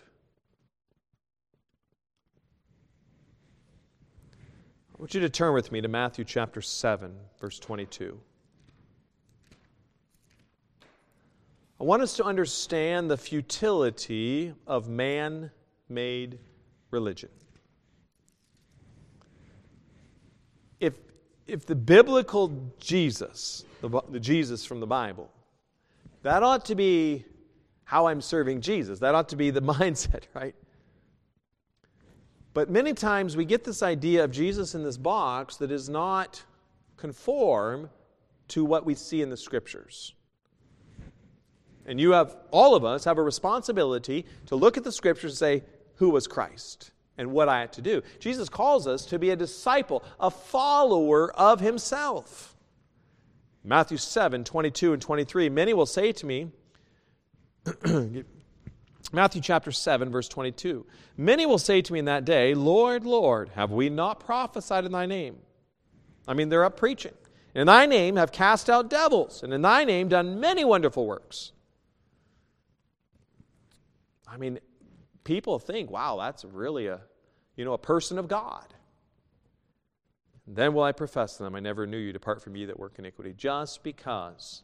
[5.06, 8.20] Want you to turn with me to Matthew chapter 7, verse 22.
[11.80, 15.52] I want us to understand the futility of man
[15.89, 16.39] made
[16.89, 17.30] religion.
[20.80, 20.96] If,
[21.46, 25.30] if the biblical Jesus, the, the Jesus from the Bible,
[26.24, 27.26] that ought to be
[27.84, 28.98] how I'm serving Jesus.
[28.98, 30.56] That ought to be the mindset, right?
[32.56, 36.41] But many times we get this idea of Jesus in this box that is not
[36.96, 37.89] conform
[38.48, 40.13] to what we see in the scriptures.
[41.86, 45.38] And you have, all of us have a responsibility to look at the scriptures and
[45.38, 45.63] say,
[45.96, 48.02] who was Christ and what I had to do.
[48.20, 52.56] Jesus calls us to be a disciple, a follower of himself.
[53.65, 55.50] Matthew 7 22 and 23.
[55.50, 56.52] Many will say to me,
[59.15, 60.86] Matthew chapter 7, verse 22.
[61.17, 64.91] Many will say to me in that day, Lord, Lord, have we not prophesied in
[64.91, 65.38] thy name?
[66.28, 67.13] I mean, they're up preaching.
[67.56, 71.54] In thy name have cast out devils, and in thy name done many wonderful works.
[74.28, 74.60] I mean,
[75.23, 76.99] people think, wow, that's really a,
[77.56, 78.73] you know, a person of God.
[80.45, 82.99] Then will I profess to them, I never knew you, depart from me that work
[82.99, 83.34] iniquity.
[83.36, 84.63] Just because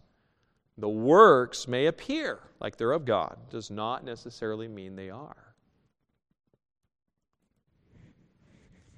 [0.82, 5.54] the works may appear like they're of God does not necessarily mean they are.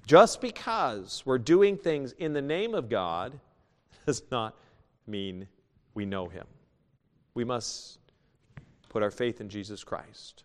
[0.06, 3.38] Just because we're doing things in the name of God
[4.06, 4.56] does not
[5.06, 5.46] mean
[5.92, 6.46] we know Him.
[7.34, 7.98] We must
[8.88, 10.44] put our faith in Jesus Christ.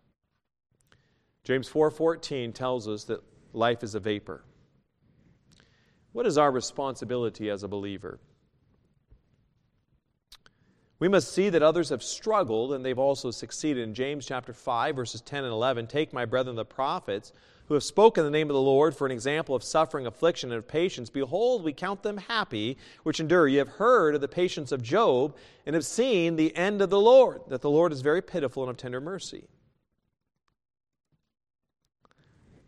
[1.45, 3.23] James 4:14 tells us that
[3.54, 4.43] life is a vapor.
[6.12, 8.19] What is our responsibility as a believer?
[10.99, 13.83] We must see that others have struggled and they've also succeeded.
[13.83, 17.31] In James chapter 5 verses 10 and 11, take my brethren the prophets
[17.67, 20.57] who have spoken the name of the Lord for an example of suffering, affliction, and
[20.57, 21.09] of patience.
[21.09, 23.47] Behold, we count them happy which endure.
[23.47, 26.99] You have heard of the patience of Job and have seen the end of the
[26.99, 29.47] Lord, that the Lord is very pitiful and of tender mercy.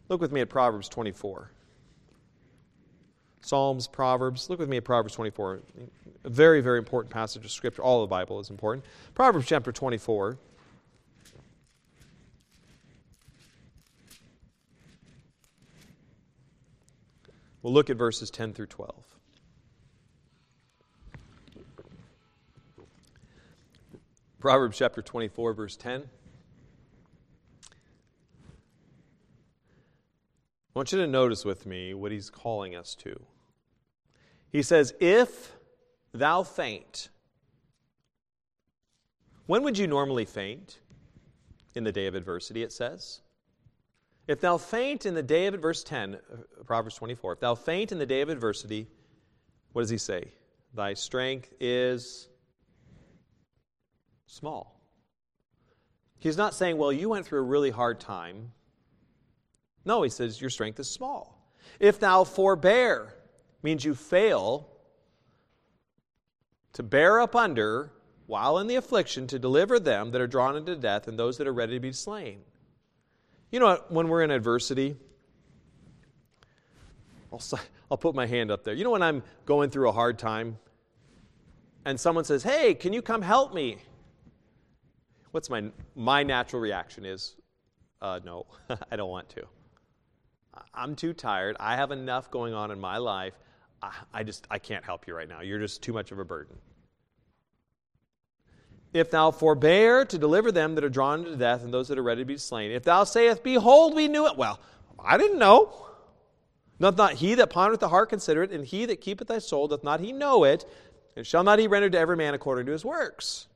[0.08, 1.52] Look with me at Proverbs 24.
[3.42, 4.50] Psalms, Proverbs.
[4.50, 5.62] Look with me at Proverbs 24.
[6.24, 7.82] A very, very important passage of Scripture.
[7.82, 8.86] All of the Bible is important.
[9.16, 10.38] Proverbs chapter 24.
[17.64, 19.06] We'll look at verses 10 through 12.
[24.40, 26.10] Proverbs chapter 24, verse 10.
[30.74, 33.20] I want you to notice with me what he's calling us to.
[34.52, 35.54] He says, If
[36.14, 37.10] thou faint.
[39.46, 40.80] When would you normally faint?
[41.74, 43.22] In the day of adversity, it says.
[44.28, 47.56] If thou faint in the day of adversity, verse 10, uh, Proverbs 24, if thou
[47.56, 48.88] faint in the day of adversity,
[49.72, 50.32] what does he say?
[50.74, 52.28] Thy strength is
[54.26, 54.80] small.
[56.20, 58.52] He's not saying, well, you went through a really hard time.
[59.86, 61.50] No, he says, your strength is small.
[61.80, 63.14] If thou forbear,
[63.64, 64.68] means you fail
[66.74, 67.92] to bear up under
[68.28, 71.48] while in the affliction to deliver them that are drawn into death and those that
[71.48, 72.40] are ready to be slain.
[73.52, 73.84] You know?
[73.90, 74.96] When we're in adversity,
[77.32, 77.42] I'll,
[77.90, 78.74] I'll put my hand up there.
[78.74, 80.58] You know when I'm going through a hard time
[81.84, 83.78] and someone says, Hey, can you come help me?
[85.32, 87.36] What's my, my natural reaction is,
[88.02, 88.46] uh, No,
[88.92, 89.44] I don't want to.
[90.74, 91.56] I'm too tired.
[91.60, 93.34] I have enough going on in my life.
[94.14, 95.42] I just, I can't help you right now.
[95.42, 96.56] You're just too much of a burden.
[98.94, 102.04] If thou forbear to deliver them that are drawn to death and those that are
[102.04, 104.60] ready to be slain, if thou sayest, Behold, we knew it, well,
[105.00, 105.88] I didn't know.
[106.80, 109.68] Doth not he that pondereth the heart consider it, and he that keepeth thy soul,
[109.68, 110.66] doth not he know it,
[111.16, 113.48] and shall not he render to every man according to his works?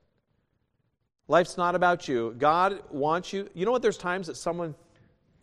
[1.27, 2.35] Life's not about you.
[2.37, 3.49] God wants you.
[3.53, 3.81] You know what?
[3.81, 4.75] There's times that someone,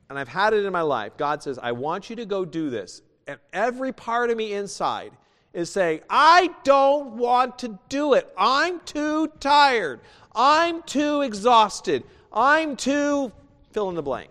[0.09, 2.71] and I've had it in my life, God says, I want you to go do
[2.71, 5.13] this and every part of me inside
[5.53, 8.33] is saying, I don't want to do it.
[8.37, 10.01] I'm too tired.
[10.35, 12.05] I'm too exhausted.
[12.33, 13.33] I'm too
[13.73, 14.31] fill in the blank.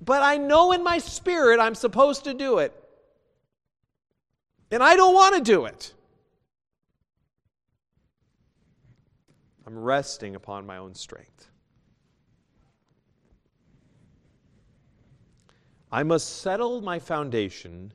[0.00, 2.72] But I know in my spirit I'm supposed to do it.
[4.70, 5.92] And I don't want to do it.
[9.66, 11.51] I'm resting upon my own strength.
[15.94, 17.92] I must settle my foundation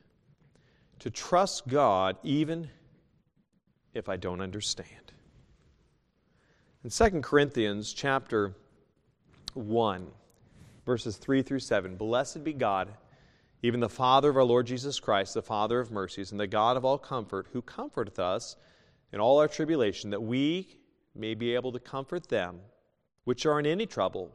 [1.00, 2.70] to trust God even
[3.92, 5.12] if I don't understand.
[6.84, 8.54] In 2 Corinthians chapter
[9.54, 10.06] 1,
[10.86, 12.94] verses 3 through 7, blessed be God,
[13.64, 16.76] even the Father of our Lord Jesus Christ, the Father of mercies, and the God
[16.76, 18.54] of all comfort, who comforteth us
[19.12, 20.68] in all our tribulation, that we
[21.16, 22.60] may be able to comfort them
[23.24, 24.30] which are in any trouble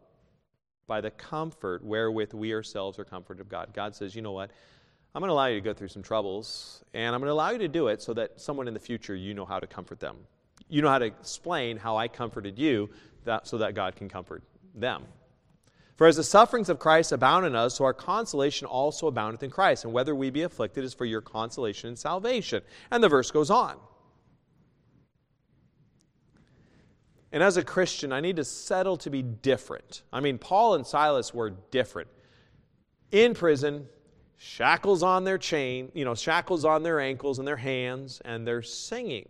[0.88, 3.74] by the comfort wherewith we ourselves are comforted of God.
[3.74, 4.52] God says, you know what?
[5.16, 7.52] I'm going to allow you to go through some troubles, and I'm going to allow
[7.52, 10.00] you to do it so that someone in the future you know how to comfort
[10.00, 10.18] them.
[10.70, 12.90] You know how to explain how I comforted you
[13.26, 15.04] that, so that God can comfort them.
[15.98, 19.52] For as the sufferings of Christ abound in us, so our consolation also aboundeth in
[19.52, 19.86] Christ.
[19.86, 22.64] And whether we be afflicted is for your consolation and salvation.
[22.90, 23.78] And the verse goes on.
[27.34, 30.04] And as a Christian, I need to settle to be different.
[30.14, 32.08] I mean, Paul and Silas were different.
[33.12, 33.88] In prison,
[34.38, 38.62] shackles on their chain, you know, shackles on their ankles and their hands, and they're
[38.62, 39.28] singing.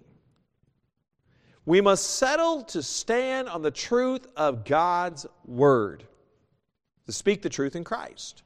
[1.66, 6.04] We must settle to stand on the truth of God's word
[7.06, 8.44] to speak the truth in Christ.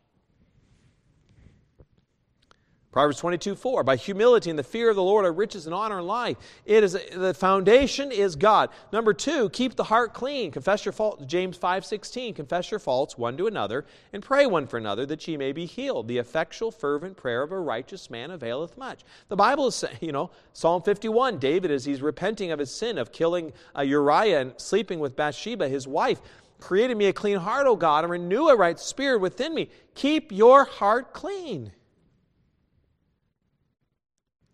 [2.97, 3.83] Proverbs 22, 4.
[3.83, 6.35] By humility and the fear of the Lord are riches and honor and life.
[6.65, 8.71] It is the foundation is God.
[8.91, 10.49] Number two, keep the heart clean.
[10.49, 11.23] Confess your faults.
[11.27, 12.33] James 5, 16.
[12.33, 15.67] Confess your faults one to another and pray one for another that ye may be
[15.67, 16.07] healed.
[16.07, 19.01] The effectual, fervent prayer of a righteous man availeth much.
[19.29, 22.97] The Bible is saying, you know, Psalm 51, David, as he's repenting of his sin
[22.97, 26.19] of killing uh, Uriah and sleeping with Bathsheba, his wife,
[26.59, 29.69] Created me a clean heart, O God, and renew a right spirit within me.
[29.93, 31.71] Keep your heart clean.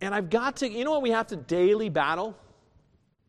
[0.03, 2.35] And I've got to, you know what we have to daily battle?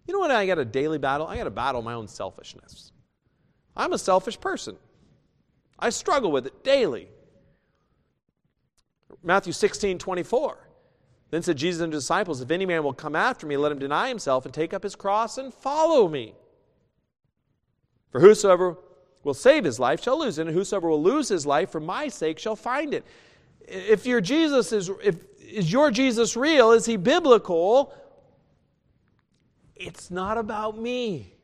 [0.09, 1.25] You know what I got to daily battle?
[1.25, 2.91] I got to battle my own selfishness.
[3.77, 4.77] I'm a selfish person.
[5.79, 7.07] I struggle with it daily.
[9.23, 10.69] Matthew 16, 24.
[11.31, 13.79] Then said Jesus and his disciples, If any man will come after me, let him
[13.79, 16.35] deny himself and take up his cross and follow me.
[18.11, 18.79] For whosoever
[19.23, 22.09] will save his life shall lose it, and whosoever will lose his life for my
[22.09, 23.05] sake shall find it.
[23.67, 26.73] If your Jesus is, if is your Jesus real?
[26.73, 27.95] Is he biblical?
[29.77, 31.35] It's not about me.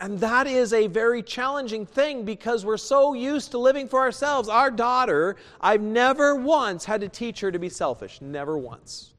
[0.00, 4.48] And that is a very challenging thing because we're so used to living for ourselves.
[4.48, 8.20] Our daughter, I've never once had to teach her to be selfish.
[8.22, 9.12] Never once.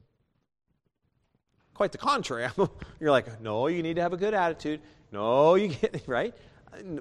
[1.76, 2.50] Quite the contrary.
[3.00, 4.82] You're like, no, you need to have a good attitude.
[5.12, 6.34] No, you get right?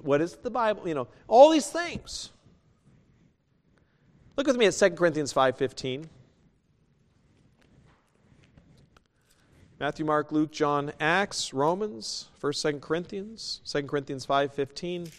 [0.03, 0.87] What is the Bible?
[0.87, 2.29] You know, all these things.
[4.37, 6.07] Look with me at 2 Corinthians 5:15.
[9.81, 15.11] Matthew, Mark, Luke, John, Acts, Romans, 1st, 2nd Corinthians, 2 Corinthians 5:15.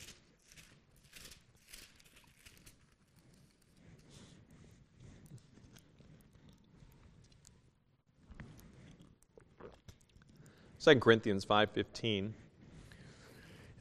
[10.78, 12.34] Second Corinthians 5:15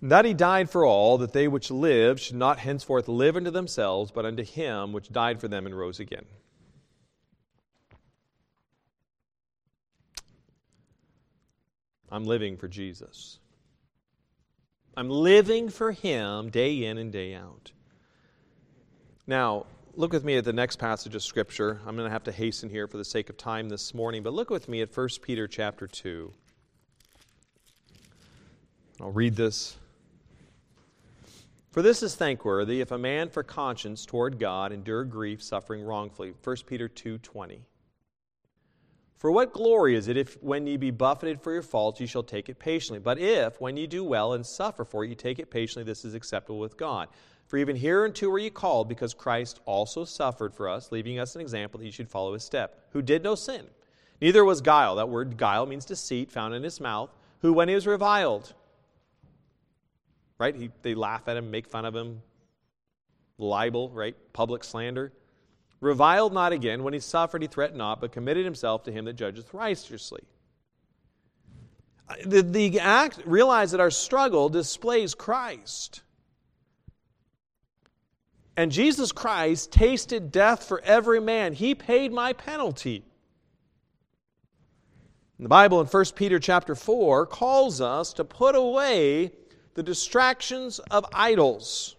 [0.02, 4.10] that he died for all, that they which live should not henceforth live unto themselves,
[4.10, 6.26] but unto him which died for them and rose again.
[12.12, 13.40] I'm living for Jesus.
[14.98, 17.72] I'm living for him day in and day out.
[19.26, 21.80] Now, look with me at the next passage of scripture.
[21.86, 24.34] I'm going to have to hasten here for the sake of time this morning, but
[24.34, 26.34] look with me at 1 Peter chapter 2.
[29.00, 29.78] I'll read this
[31.72, 36.34] for this is thankworthy if a man for conscience toward God endure grief suffering wrongfully.
[36.44, 37.62] 1 Peter 2:20.
[39.22, 42.24] For what glory is it if when ye be buffeted for your faults ye shall
[42.24, 42.98] take it patiently?
[42.98, 46.04] But if when ye do well and suffer for it ye take it patiently, this
[46.04, 47.08] is acceptable with God.
[47.46, 51.42] For even hereunto were ye called, because Christ also suffered for us, leaving us an
[51.42, 53.68] example that ye should follow his step, who did no sin.
[54.22, 57.12] Neither was guile, that word guile means deceit, found in his mouth,
[57.42, 58.56] who when he was reviled,
[60.40, 60.56] right?
[60.56, 62.24] He, they laugh at him, make fun of him,
[63.38, 64.16] libel, right?
[64.34, 65.14] Public slander.
[65.82, 66.84] Reviled not again.
[66.84, 70.22] When he suffered, he threatened not, but committed himself to him that judgeth righteously.
[72.08, 76.02] Uh, the, the act, realize that our struggle displays Christ.
[78.56, 81.54] And Jesus Christ tasted death for every man.
[81.54, 83.04] He paid my penalty.
[85.40, 89.32] The Bible in 1 Peter chapter 4 calls us to put away
[89.74, 91.96] the distractions of idols.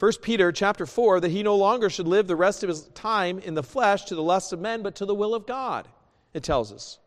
[0.00, 3.38] 1 Peter chapter 4 that he no longer should live the rest of his time
[3.38, 5.86] in the flesh to the lusts of men but to the will of God.
[6.32, 6.98] It tells us.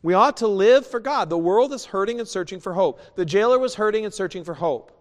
[0.00, 1.28] We ought to live for God.
[1.28, 3.00] The world is hurting and searching for hope.
[3.16, 4.92] The jailer was hurting and searching for hope.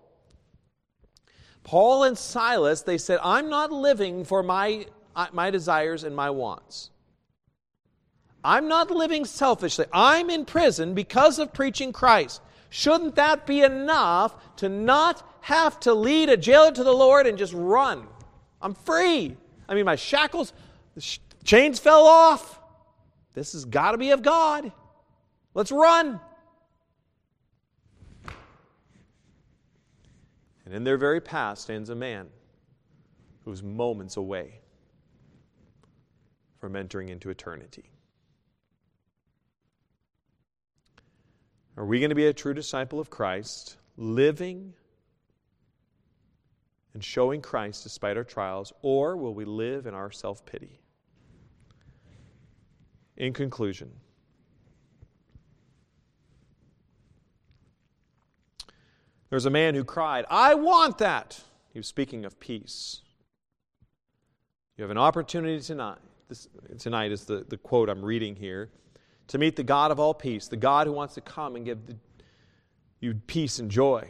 [1.64, 6.32] Paul and Silas, they said, I'm not living for my, uh, my desires and my
[6.32, 6.90] wants.
[8.44, 9.86] I'm not living selfishly.
[9.94, 12.42] I'm in prison because of preaching Christ.
[12.70, 17.38] Shouldn't that be enough to not have to lead a jailer to the Lord and
[17.38, 18.06] just run?
[18.62, 19.38] I'm free.
[19.70, 20.52] I mean, my shackles,
[21.00, 22.60] sh- chains fell off.
[23.34, 24.74] This has got to be of God.
[25.54, 26.20] Let's run.
[30.66, 32.28] And in their very path stands a man
[33.46, 34.60] who's moments away
[36.60, 37.90] from entering into eternity.
[41.78, 44.74] Are we going to be a true disciple of Christ, living
[46.94, 50.80] and showing Christ despite our trials, or will we live in our self pity?
[53.18, 53.92] In conclusion,
[59.30, 61.40] there's a man who cried, I want that.
[61.74, 63.02] He was speaking of peace.
[64.78, 65.98] You have an opportunity tonight.
[66.30, 68.70] This, tonight is the, the quote I'm reading here
[69.28, 71.86] to meet the God of all peace, the God who wants to come and give
[71.86, 71.96] the,
[73.00, 74.10] you peace and joy.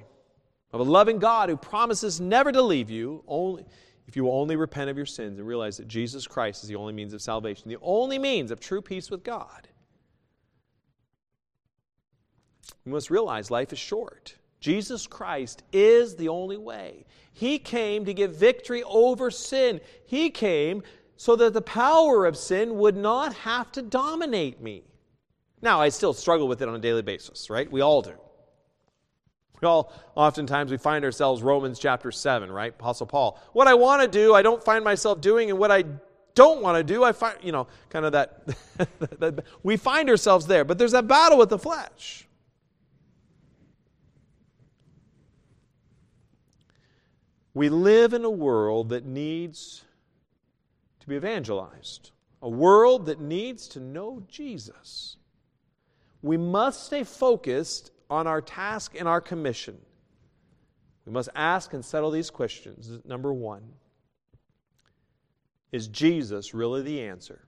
[0.78, 3.66] Of a loving God who promises never to leave you, only
[4.08, 6.76] if you will only repent of your sins and realize that Jesus Christ is the
[6.76, 9.68] only means of salvation, the only means of true peace with God.
[12.86, 14.36] We must realize life is short.
[14.60, 17.08] Jesus Christ is the only way.
[17.34, 19.82] He came to give victory over sin.
[20.06, 20.84] He came
[21.16, 24.84] so that the power of sin would not have to dominate me.
[25.60, 27.72] Now, I still struggle with it on a daily basis, right?
[27.72, 28.14] We all do.
[29.62, 32.74] We all, oftentimes, we find ourselves Romans chapter 7, right?
[32.74, 33.41] Apostle Paul.
[33.53, 35.84] What I want to do, I don't find myself doing, and what I
[36.36, 38.12] don't want to do, I find, you know, kind of
[39.20, 39.43] that.
[39.64, 42.28] we find ourselves there, but there's that battle with the flesh.
[47.55, 49.84] We live in a world that needs
[50.99, 52.12] to be evangelized,
[52.43, 55.18] a world that needs to know Jesus.
[56.22, 59.78] We must stay focused on our task and our commission.
[61.05, 62.99] We must ask and settle these questions.
[63.05, 63.64] Number one
[65.72, 67.47] Is Jesus really the answer,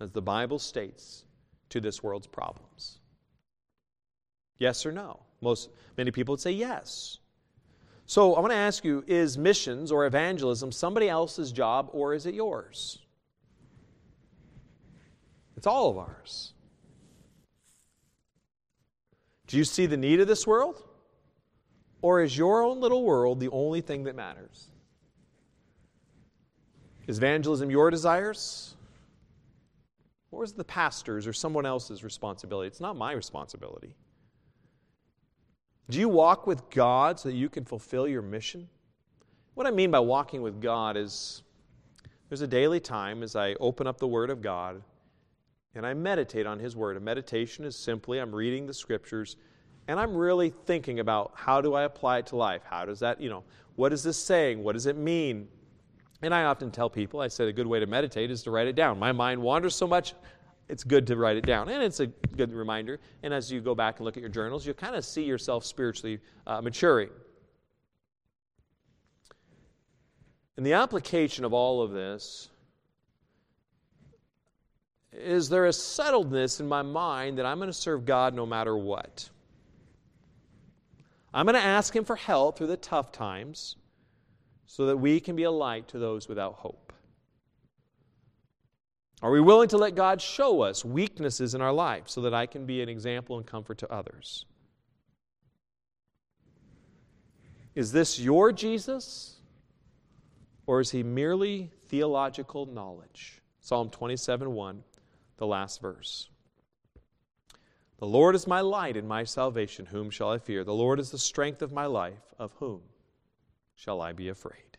[0.00, 1.24] as the Bible states,
[1.70, 2.98] to this world's problems?
[4.58, 5.20] Yes or no?
[5.40, 7.18] Most many people would say yes.
[8.06, 12.26] So I want to ask you is missions or evangelism somebody else's job or is
[12.26, 12.98] it yours?
[15.56, 16.52] It's all of ours.
[19.50, 20.80] Do you see the need of this world?
[22.02, 24.68] Or is your own little world the only thing that matters?
[27.08, 28.76] Is evangelism your desires?
[30.30, 32.68] Or is the pastor's or someone else's responsibility?
[32.68, 33.96] It's not my responsibility.
[35.88, 38.68] Do you walk with God so that you can fulfill your mission?
[39.54, 41.42] What I mean by walking with God is
[42.28, 44.80] there's a daily time as I open up the Word of God
[45.74, 46.96] and I meditate on His Word.
[46.96, 49.36] A meditation is simply I'm reading the Scriptures
[49.88, 52.62] and I'm really thinking about how do I apply it to life?
[52.64, 53.42] How does that, you know,
[53.76, 54.62] what is this saying?
[54.62, 55.48] What does it mean?
[56.22, 58.66] And I often tell people, I said a good way to meditate is to write
[58.68, 58.98] it down.
[58.98, 60.14] My mind wanders so much,
[60.68, 61.68] it's good to write it down.
[61.68, 63.00] And it's a good reminder.
[63.22, 65.64] And as you go back and look at your journals, you'll kind of see yourself
[65.64, 67.08] spiritually uh, maturing.
[70.56, 72.50] And the application of all of this
[75.20, 78.76] is there a settledness in my mind that I'm going to serve God no matter
[78.76, 79.28] what?
[81.32, 83.76] I'm going to ask Him for help through the tough times
[84.66, 86.92] so that we can be a light to those without hope.
[89.22, 92.46] Are we willing to let God show us weaknesses in our life so that I
[92.46, 94.46] can be an example and comfort to others?
[97.74, 99.36] Is this your Jesus?
[100.66, 103.42] Or is he merely theological knowledge?
[103.60, 104.82] Psalm 27 1
[105.40, 106.28] the last verse.
[107.98, 109.86] The Lord is my light and my salvation.
[109.86, 110.64] Whom shall I fear?
[110.64, 112.34] The Lord is the strength of my life.
[112.38, 112.82] Of whom
[113.74, 114.76] shall I be afraid?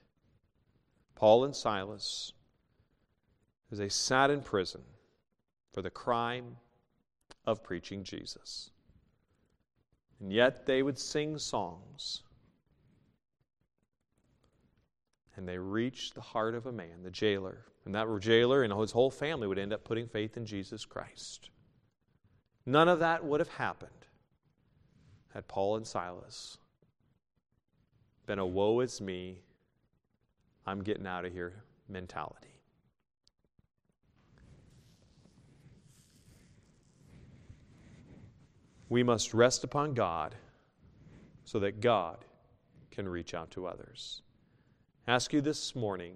[1.15, 2.33] Paul and Silas,
[3.71, 4.81] as they sat in prison
[5.73, 6.57] for the crime
[7.47, 8.69] of preaching Jesus.
[10.19, 12.21] And yet they would sing songs.
[15.41, 18.91] And they reached the heart of a man, the jailer, and that jailer and his
[18.91, 21.49] whole family would end up putting faith in Jesus Christ.
[22.63, 24.05] None of that would have happened
[25.33, 26.59] had Paul and Silas
[28.27, 29.39] been a woe is me,
[30.67, 32.61] I'm getting out of here mentality.
[38.89, 40.35] We must rest upon God
[41.45, 42.23] so that God
[42.91, 44.21] can reach out to others.
[45.11, 46.13] Ask you this morning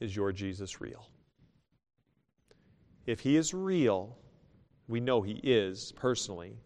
[0.00, 1.06] is your Jesus real?
[3.04, 4.16] If he is real,
[4.88, 6.56] we know he is personally.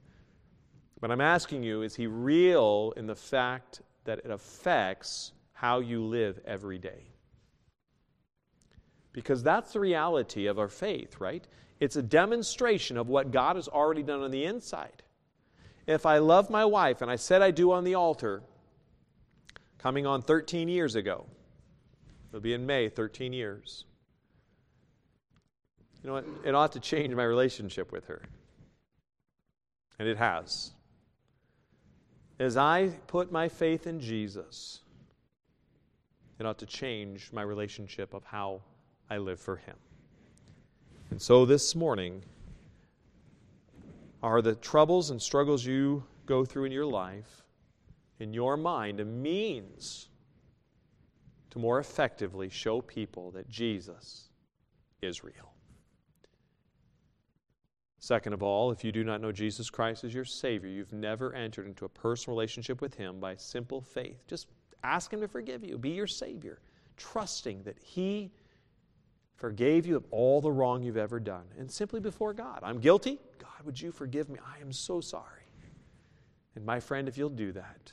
[1.01, 6.05] But I'm asking you, is he real in the fact that it affects how you
[6.05, 7.11] live every day?
[9.13, 11.45] Because that's the reality of our faith, right?
[11.81, 15.03] It's a demonstration of what God has already done on the inside.
[15.89, 18.45] If I love my wife, and I said I do on the altar,
[19.79, 21.27] coming on 13 years ago,
[22.37, 23.87] It'll be in May, 13 years.
[26.03, 26.27] You know what?
[26.45, 28.21] It ought to change my relationship with her.
[29.99, 30.73] and it has.
[32.39, 34.81] As I put my faith in Jesus,
[36.39, 38.61] it ought to change my relationship of how
[39.09, 39.77] I live for Him.
[41.11, 42.23] And so this morning,
[44.23, 47.46] are the troubles and struggles you go through in your life,
[48.19, 50.09] in your mind, a means
[51.51, 54.29] to more effectively show people that Jesus
[55.03, 55.53] is real?
[57.99, 61.35] Second of all, if you do not know Jesus Christ as your Savior, you've never
[61.35, 64.23] entered into a personal relationship with Him by simple faith.
[64.29, 64.47] Just
[64.85, 66.61] ask Him to forgive you, be your Savior,
[66.97, 68.31] trusting that He
[69.37, 71.45] forgave you of all the wrong you've ever done.
[71.59, 73.19] And simply before God, I'm guilty.
[73.39, 74.39] God, would you forgive me?
[74.55, 75.43] I am so sorry.
[76.55, 77.93] And my friend, if you'll do that,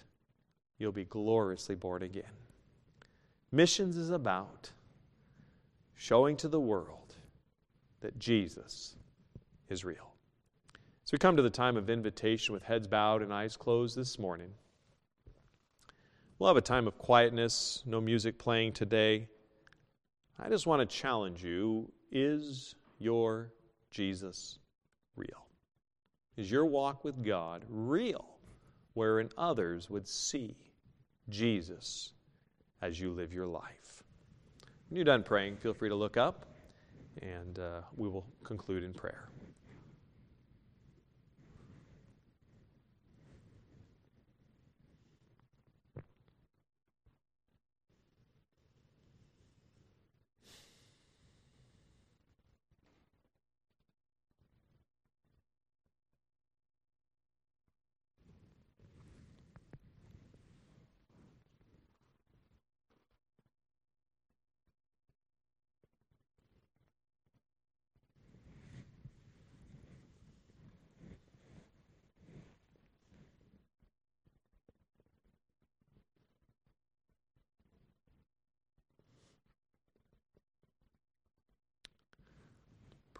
[0.83, 2.23] you'll be gloriously born again.
[3.53, 4.69] Missions is about
[5.95, 7.15] showing to the world
[8.01, 8.97] that Jesus
[9.69, 10.11] is real.
[11.05, 14.19] So we come to the time of invitation with heads bowed and eyes closed this
[14.19, 14.49] morning.
[16.37, 19.29] We'll have a time of quietness, no music playing today.
[20.37, 23.53] I just want to challenge you is your
[23.89, 24.59] Jesus
[25.15, 25.47] real?
[26.35, 28.25] Is your walk with God real,
[28.95, 30.72] wherein others would see
[31.29, 32.11] Jesus
[32.81, 34.03] as you live your life?
[34.89, 36.45] When you're done praying, feel free to look up,
[37.21, 39.29] and uh, we will conclude in prayer.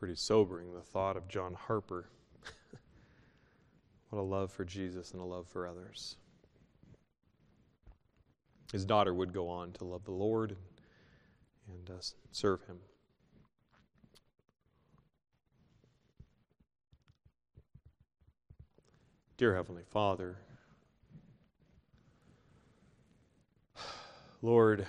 [0.04, 2.10] Pretty sobering, the thought of John Harper.
[4.10, 6.18] what a love for Jesus and a love for others.
[8.74, 10.58] His daughter would go on to love the Lord
[11.70, 12.02] and, and uh,
[12.34, 12.80] serve him.
[19.38, 20.36] Dear Heavenly Father,
[24.42, 24.86] Lord,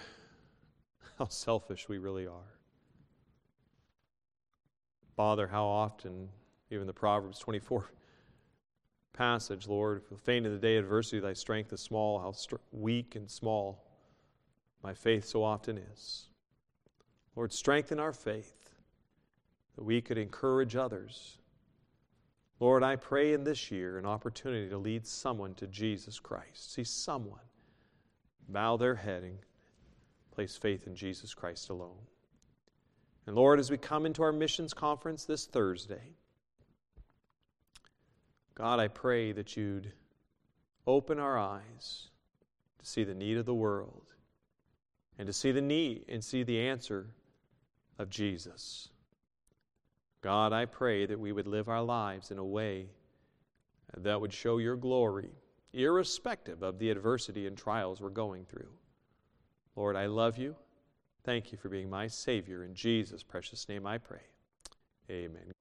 [1.21, 2.54] how selfish we really are.
[5.17, 6.29] Father, how often,
[6.71, 7.91] even the Proverbs 24
[9.13, 13.15] passage, Lord, faint in the day of adversity, thy strength is small, how st- weak
[13.15, 13.85] and small
[14.83, 16.27] my faith so often is.
[17.37, 18.75] Lord, strengthen our faith
[19.77, 21.39] that we could encourage others.
[22.61, 26.75] Lord, I pray in this year an opportunity to lead someone to Jesus Christ.
[26.75, 27.41] See someone
[28.49, 29.39] bow their head and
[30.31, 32.07] place faith in Jesus Christ alone.
[33.27, 36.15] And Lord, as we come into our missions conference this Thursday,
[38.55, 39.93] God, I pray that you'd
[40.87, 42.09] open our eyes
[42.79, 44.05] to see the need of the world
[45.19, 47.07] and to see the need and see the answer
[47.99, 48.91] of Jesus.
[50.21, 52.89] God, I pray that we would live our lives in a way
[53.97, 55.31] that would show your glory,
[55.73, 58.71] irrespective of the adversity and trials we're going through.
[59.77, 60.57] Lord, I love you.
[61.25, 62.63] Thank you for being my Savior.
[62.63, 64.21] In Jesus' precious name I pray.
[65.11, 65.53] Amen.